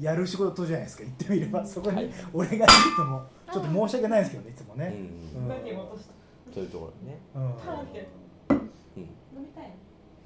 [0.00, 1.02] やる仕事じゃないですか。
[1.02, 2.04] 言ってみればそこはい。
[2.04, 3.22] に俺がいるとも
[3.52, 4.90] ちょっと申し訳ないですけどねいつもうね、ん。
[4.90, 5.48] うん。
[5.48, 6.12] 何に戻した
[6.52, 8.08] そういうところね、うんパーンって
[8.50, 9.08] うん、飲
[9.40, 9.64] みたい。
[9.64, 9.74] なる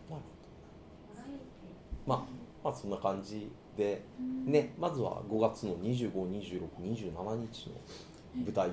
[0.08, 0.22] ほど
[2.06, 2.22] まあ
[2.64, 4.02] まあそんな感じで
[4.44, 6.10] ねまずは5月の252627
[6.72, 7.74] 日の
[8.44, 8.72] 舞台を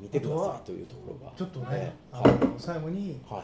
[0.00, 1.32] 見てくださいというところが。
[1.36, 2.46] ちょっとねはい。
[2.46, 3.42] の最後にはい。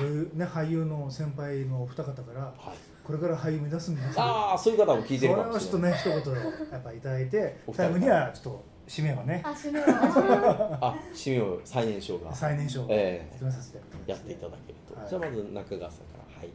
[0.00, 2.90] 女優ね俳優の先輩のお二方からはい。
[3.02, 6.34] これから俳優目指す皆さんああそういう方も聞いてるかそれをちょっともしれないね一言
[6.70, 9.40] やっぱいただいてお二人最後にはちょっと締めをね。
[9.44, 9.86] あ締めは。
[10.82, 12.34] あ締めを最年少が。
[12.34, 13.78] 最年少え決めさせて
[14.08, 16.40] えやっていただけると、はいじゃあまず中川さんから。
[16.40, 16.50] はい、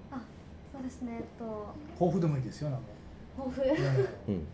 [0.74, 1.14] そうですね。
[1.16, 1.74] えっと。
[1.98, 2.88] 抱負でもいいですよなんか。
[3.38, 4.10] 抱負？
[4.28, 4.48] うん、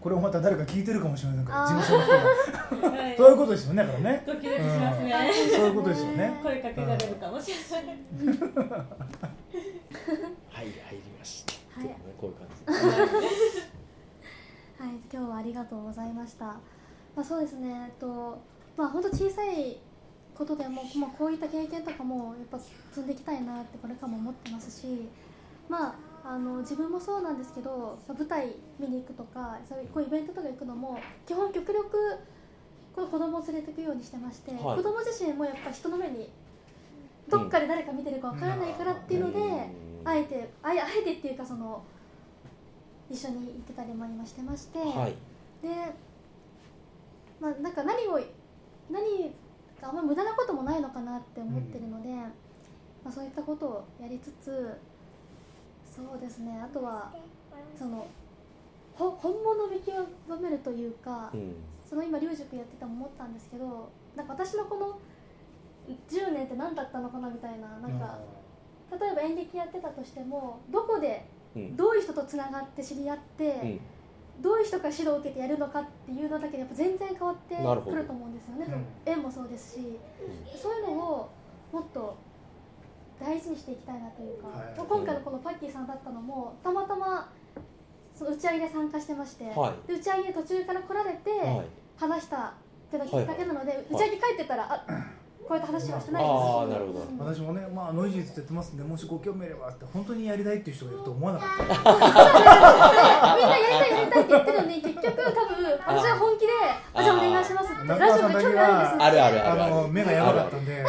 [0.00, 1.78] これをまた誰か聞いてるかもしれないからあー。
[1.78, 2.90] 事務所の人が。
[2.90, 3.16] はい。
[3.16, 4.22] そういうことですよねだからね。
[4.26, 5.14] ドキドキしますね、
[5.54, 6.34] そういうことですよね。
[6.42, 7.96] 声かけられるかもしれない、はい
[10.50, 11.88] 入りました、はい。
[11.88, 12.48] ねこういう感
[12.82, 13.62] じ
[14.78, 16.46] はい、今日はありがとうございました。
[16.46, 18.38] まあ、そうですね、えっと、
[18.76, 19.78] まあ、本当小さい
[20.34, 25.08] ことでも、まあ、こういった経験とかも、やっぱ積んでいきたいなって、これからも思ってますし。
[25.68, 25.94] まあ、
[26.24, 32.18] あの、自分もそうなんですけど、舞台見に行くとか、そういう、こうイベントとか行くのも、基本極力。
[32.94, 36.30] こう子供を連れていくようにしてまして、はい子供自身もやっぱ人の目に。
[37.28, 41.82] どっかで誰か見てるかわからないからっていうので、うんあえてあえあえてっていうかその
[43.10, 45.14] 一緒に行ってたりも今してまして、はい。
[45.62, 45.68] で
[47.40, 48.20] まあなんか何を
[48.90, 49.30] 何
[49.80, 52.30] かあんまり無駄なこともないのかなって思ってるので、ま
[53.08, 54.78] あ、そういったことをやりつつ
[55.84, 57.12] そうですねあとは
[57.78, 58.06] その
[58.94, 61.54] ほ本物を見極めるというか、うん。
[61.88, 64.98] その今龍塾やってても思ったんですけどなんか私のこの
[66.08, 68.18] 10年って何だったのかなみたいななんか、
[68.90, 71.33] 例えば演劇やってたとしてもどこでうん
[71.76, 73.80] どういう人とつながって知り合って、うん。
[74.42, 78.66] どういう人から指導を受けてやるのかっていうのだけでやっぱ全然変わってくると思うんですよね、
[79.06, 79.12] うん。
[79.12, 79.98] 絵もそうですし、
[80.60, 81.30] そういうのを
[81.72, 82.16] もっと
[83.20, 84.74] 大事にしていきたいなというか、はい。
[84.76, 87.30] 今回のこのパッキーさんだったのもたまたま
[88.14, 89.88] その打ち上げで参加してまして、はい。
[89.88, 91.66] で打ち上げ途中から来られてはい。
[91.96, 92.50] 話したっ
[92.90, 94.84] ていうのがきっかけなので、打ち上げ帰ってたらあ
[95.46, 96.32] こういった話はしてないです。
[96.32, 97.00] しあーなるほど。
[97.00, 101.64] うん私もね、まあ、ノイジーズってやってますんでもしご興味あればって本当にやりたいっていう人がいると思わなかった。
[103.36, 105.34] みんなやりたいやりたいって言ってるのに結局多分
[105.86, 106.52] 私は本気で
[106.94, 107.88] 「あじゃあお願いします」って。
[107.88, 109.04] ラジオで興味あるんですって。
[109.04, 110.84] あるあるあの目がやばかったんでえ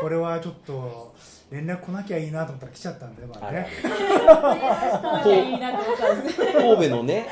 [0.00, 1.12] これはちょっと
[1.50, 3.68] 連絡来なきゃいいなと思ったら来ちゃったんでまあね。
[5.22, 7.26] 神戸のね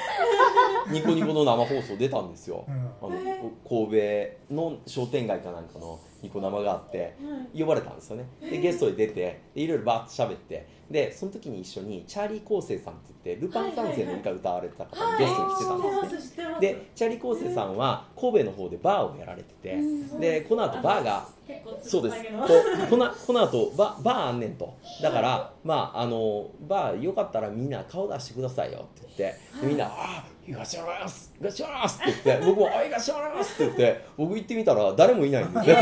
[0.91, 2.65] ニコニコの生放送出たんですよ。
[3.01, 3.17] 神
[4.49, 7.15] 戸の商店街かなんかのニコ生があって
[7.57, 8.27] 呼ばれたんですよね。
[8.41, 15.75] でゲストで出てでいろいろバーッと喋ってでその時に一緒にチャーリー昴生さんって言ってルパン三世の歌歌われてた方がゲストに来てた
[16.07, 16.45] んですね。
[16.61, 19.79] でチャーリー昴生さんは神戸の方でバーをやられてて
[20.21, 21.27] でこの後バーが
[21.83, 22.17] そうです。
[22.89, 24.75] このこの後ババーあんねんと。
[25.03, 35.75] だからまああのバーよかったらみんな顔出してくださいよって言ってでみんな「ああ行かしてもらいます行かしてもらいます」って言って僕も「あ行かしてもらいます」って言って僕行ってみたら誰もいないんですね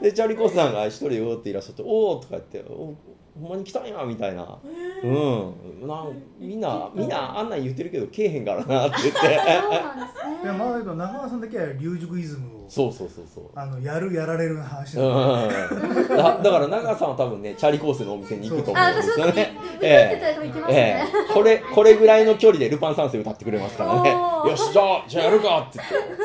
[0.00, 2.94] でチャーリーコースさんが一人でおっていらっしゃって「おお」とか言って「お
[3.40, 4.58] ほんまに来たんや」みたいな。
[5.02, 5.88] うん。
[5.88, 8.96] なんみんなみんなあんなん言ってるけど来えへんからなって。
[9.02, 9.26] 言ってそ
[9.68, 10.42] うなんですね。
[10.42, 13.44] いやまあ中川さんだけは流塾イズムをそうそうそうそう。
[13.54, 19.52] あのやるやられるの話うなんだだから長川さんは多分ねチャーリーコースのお店に行くと思うんですよね。
[19.80, 21.32] たら行きますえねえ。
[21.32, 24.10] これこれぐらいの距離でルパン三世歌ってくれますからね。
[24.10, 26.20] よしじゃあじゃあやるかって言って。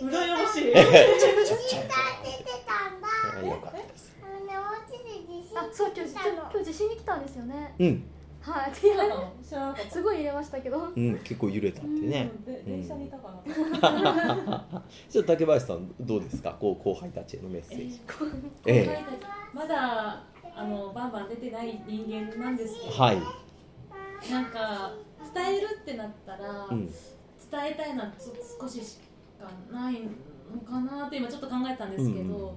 [0.00, 0.74] 羨ましいよ
[3.56, 4.16] かったです
[5.54, 6.20] あそう今日今
[6.60, 7.74] 日地震に来たんですよね。
[7.78, 8.02] うん、
[8.40, 8.72] はい。
[8.74, 10.88] すごい入れましたけど。
[10.96, 12.30] うん、結構揺れたってね。
[12.46, 13.30] うんで電車にいたか
[13.80, 14.74] な。
[15.08, 16.56] じゃあ竹林さんどうですか？
[16.58, 18.00] こう後輩たちへのメッセージ。
[18.66, 19.04] ええ
[19.52, 20.22] まだ
[20.60, 23.22] あのバンバン出てない人間なんですけど、はい、
[24.30, 24.92] なんか
[25.34, 26.94] 伝えるってなったら、うん、伝
[27.70, 28.98] えたいのはちょっと少しし
[29.40, 29.94] かない
[30.54, 32.54] のかなって今ちょっと考えたんですけど、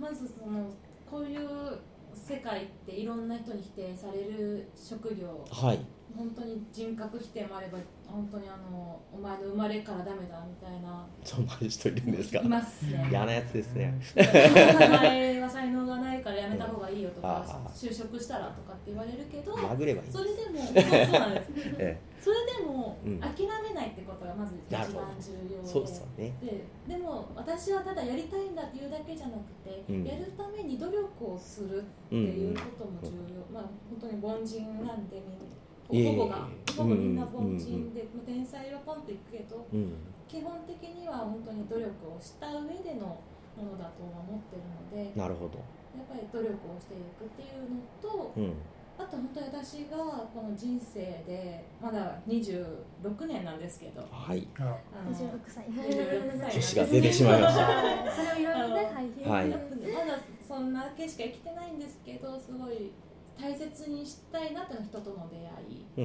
[0.00, 0.70] まずその
[1.10, 1.78] こういう
[2.14, 5.80] 世界っていろんな人に否定される職業はい
[6.16, 12.38] 本当に人格否定もあれば本当にあのお前の生まれからダメだみたいなそんな人いるんですか？
[12.40, 13.08] いますね。
[13.10, 13.94] 嫌なやつですね。
[14.16, 20.74] お前は才能がないからやめた方がいいよとかあー就職したらとかって言われるけど殴ればいいそれでもそう
[21.20, 21.50] なんです。
[21.78, 23.20] え それでもうん。
[23.20, 23.34] 諦
[23.68, 24.86] めないってことがまず一番
[25.20, 26.32] 重要でそうですよね。
[26.40, 30.04] ででも私はただやりたいんだっていうだけじゃなくて、うん。
[30.04, 31.02] やるために努力
[31.32, 35.53] をするっていうことも重要、まあ本当に凡人なんでみんい
[35.88, 39.92] ほぼがほぼみんな凡うん人で、まあ天才はポンといくけどうん。
[40.28, 43.06] 基本的には本当に努力をした上での
[43.54, 44.62] ものだとは思ってる
[44.98, 45.58] のでなるほど。
[45.94, 48.54] やっぱり努力をしていくっていうのとうん。
[48.96, 49.96] あと本当に私が
[50.32, 54.46] この人生でまだ26年なんですけどあはい。
[54.58, 54.62] あ。
[54.62, 55.64] の26歳。
[55.66, 56.52] 26歳。
[56.54, 57.66] 年が出てしまいました。
[58.14, 59.48] それをいろいろねはいはい。
[59.48, 62.92] まだそんなけしか生きてないんですけどすごい
[63.40, 65.86] 大切にしたいなっていうのは人との出会い。
[65.98, 66.04] うん。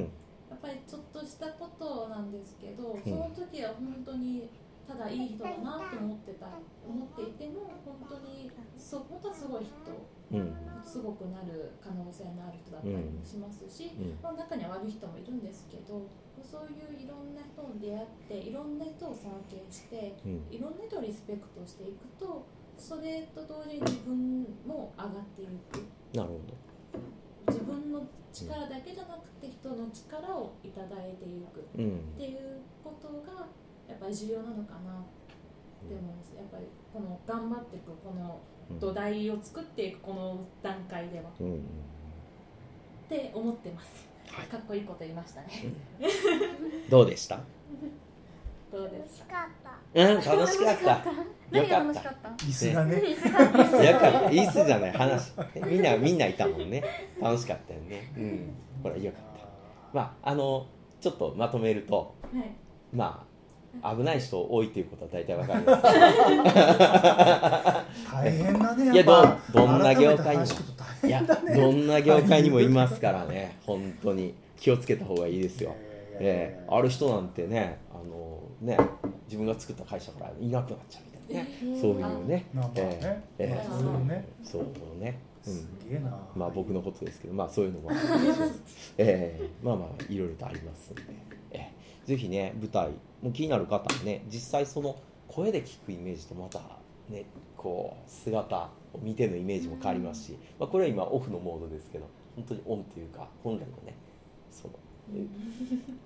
[0.49, 4.49] やっぱりちょっとしたことなんですけど、その時は本当に
[4.89, 6.49] ただいい人だなと思ってた
[6.81, 9.77] 思っていても本当にそう本当はすごい人
[10.33, 10.55] うん。
[10.83, 14.17] すごくなる可能性のある人だったりもしますし、うん。
[14.23, 16.09] まあ、中には悪い人もいるんですけど
[16.41, 20.47] そういういろんな人に出会っていろんな人を尊敬してうん。
[20.49, 25.85] いろんな人をリスペクトしていくとそれと同時に自分も上がっていく。
[26.17, 26.41] なるほ
[27.51, 31.63] 自分の力だけじゃなくて人の力をいただいていくっ
[32.17, 33.47] ていうことが
[33.87, 34.99] やっぱり重要なのかな。
[35.79, 38.41] って思いますやっぱりこの頑張っていくこの
[38.81, 41.31] 土台を作っていくこの段階では。
[41.39, 41.61] うんうんっ
[43.09, 44.45] て思ってます、はい。
[44.45, 45.47] かっこいいこと言いましたね。
[46.89, 47.39] どうでした？
[48.71, 49.33] どうですか？
[49.35, 50.91] 楽しかったうん楽しかった。
[50.91, 50.99] よ
[51.51, 51.93] 何がかった。
[51.93, 52.29] 楽しかった？
[52.45, 53.01] 椅子がね。
[53.91, 55.31] よかったいいっすじゃない話。
[55.65, 56.83] みんなみんないたもんね。
[57.21, 58.11] 楽しかったよね。
[58.17, 58.53] うん。
[58.83, 59.45] ほらよかった。
[59.93, 60.67] まああの
[61.01, 62.51] ちょっとまとめるとはい。
[62.93, 63.25] ま
[63.81, 65.83] あ危ない人多いということは大体わかります
[68.11, 69.37] 大変だねいやっぱ。
[69.53, 70.47] どんどんな業界にも。
[70.47, 71.55] 改めて話聞くと大いや変だね。
[71.55, 73.57] どんな業界にもいますからね。
[73.65, 74.33] 本当に。
[74.59, 75.73] 気をつけた方がいいですよ、
[76.19, 76.65] ええ。
[76.69, 78.77] ある人なんてねあのね
[79.25, 81.79] 自分が作った会社からいなくなっちゃうみたいなね。
[81.79, 82.45] そういうね。
[82.75, 84.27] えええね。
[84.43, 84.63] そう
[84.99, 85.53] ね、うん。
[85.53, 86.17] すげえな。
[86.35, 88.61] まあ僕のことですけど、まあそういうのもあります
[88.97, 91.01] ええまあまあいろいろとありますんで、
[91.51, 92.89] ええぜひね舞台
[93.21, 96.59] もう気になる方はね実際その声で聞くイメージとまた
[97.07, 103.95] ねこう姿を見てのイメージも変わりますし、まあ、これは今オフのモードですけど本当にオンというか本来のね
[104.49, 104.73] その
[105.13, 105.25] え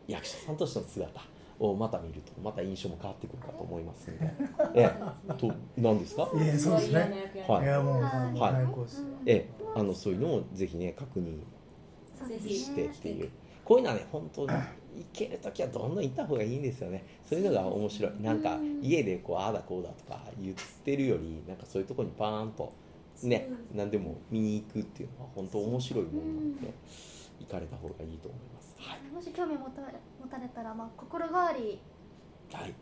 [0.07, 1.21] 役者さんとしての姿
[1.59, 4.33] をまた見るとまた印象も変わってくるかと思いますんで、
[4.75, 4.81] え
[5.29, 6.29] え、と何ですか？
[6.35, 7.43] いやそうですね。
[7.47, 7.63] はい。
[7.63, 8.53] いやもうはい。
[8.53, 9.01] 最高です。
[9.01, 11.39] よええ、あのそういうのもぜひね確認
[12.49, 13.29] してっていう。
[13.65, 14.57] こういうのはね本当に行
[15.13, 17.05] ける時はどんどん行った方がいいんですよね。
[17.25, 18.11] そういうのが面白い。
[18.21, 22.73] なんか家でこうああだこうだとか言ってるよりなんかそういうところにパーンと
[23.23, 26.73] ね何でも見に行くっていうのは本当面白いもんなんで
[27.39, 29.81] 行かれた方がいいと思いますはい、もし興味持た
[30.21, 31.79] 持たれたら、まあ、心変わり
[32.51, 32.73] はい。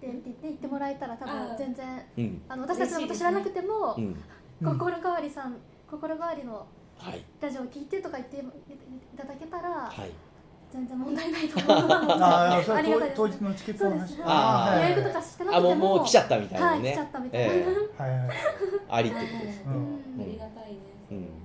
[0.00, 2.42] でって言って言ってもらえたら多分全然うん。
[2.48, 4.16] あの私たちのこと知らなくても、うん。
[4.64, 5.56] 心変わりさん
[5.90, 6.66] 心変わりの
[6.98, 7.24] はい。
[7.40, 8.42] ラジオを聞いてとか言ってい
[9.16, 10.10] ただけたら、はい。
[10.72, 13.16] 全然問題ないと思うので ありがたいです。
[13.16, 14.08] 当日のチケットの話。
[14.08, 14.22] そうです。
[14.24, 14.90] あー予はい。
[14.92, 18.02] 約とかしてなくてあももうもう来ちゃったみたいなね、はい来ちゃったみたいな、ええ。
[18.02, 18.30] はいはい
[18.88, 20.20] ありってことですうん。
[20.22, 21.39] ありがたいですうん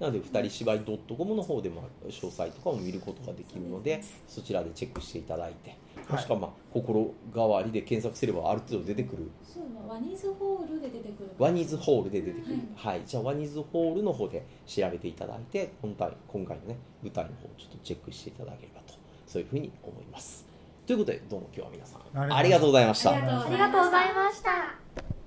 [0.00, 0.80] なので二人芝居
[1.16, 5.76] .com の方でも詳細とかも見ることができるのでそちらでチェックしていただいて
[6.10, 9.30] もしくはまあ心変わりで検索すればある程度出てくる。
[9.42, 11.30] そうワニーズホールで出てくる。
[11.38, 13.02] ワニーズホールで出てくる、はい。
[13.06, 18.94] じゃあワニーズホールの方で調べていただいて今回今回のね舞台の方をちょっとチェックしていただければと
[19.26, 20.44] そういうふうに思います。
[20.86, 23.12] ということでどうも今日は皆さんありがとうございました。
[23.12, 25.23] ありがとうございました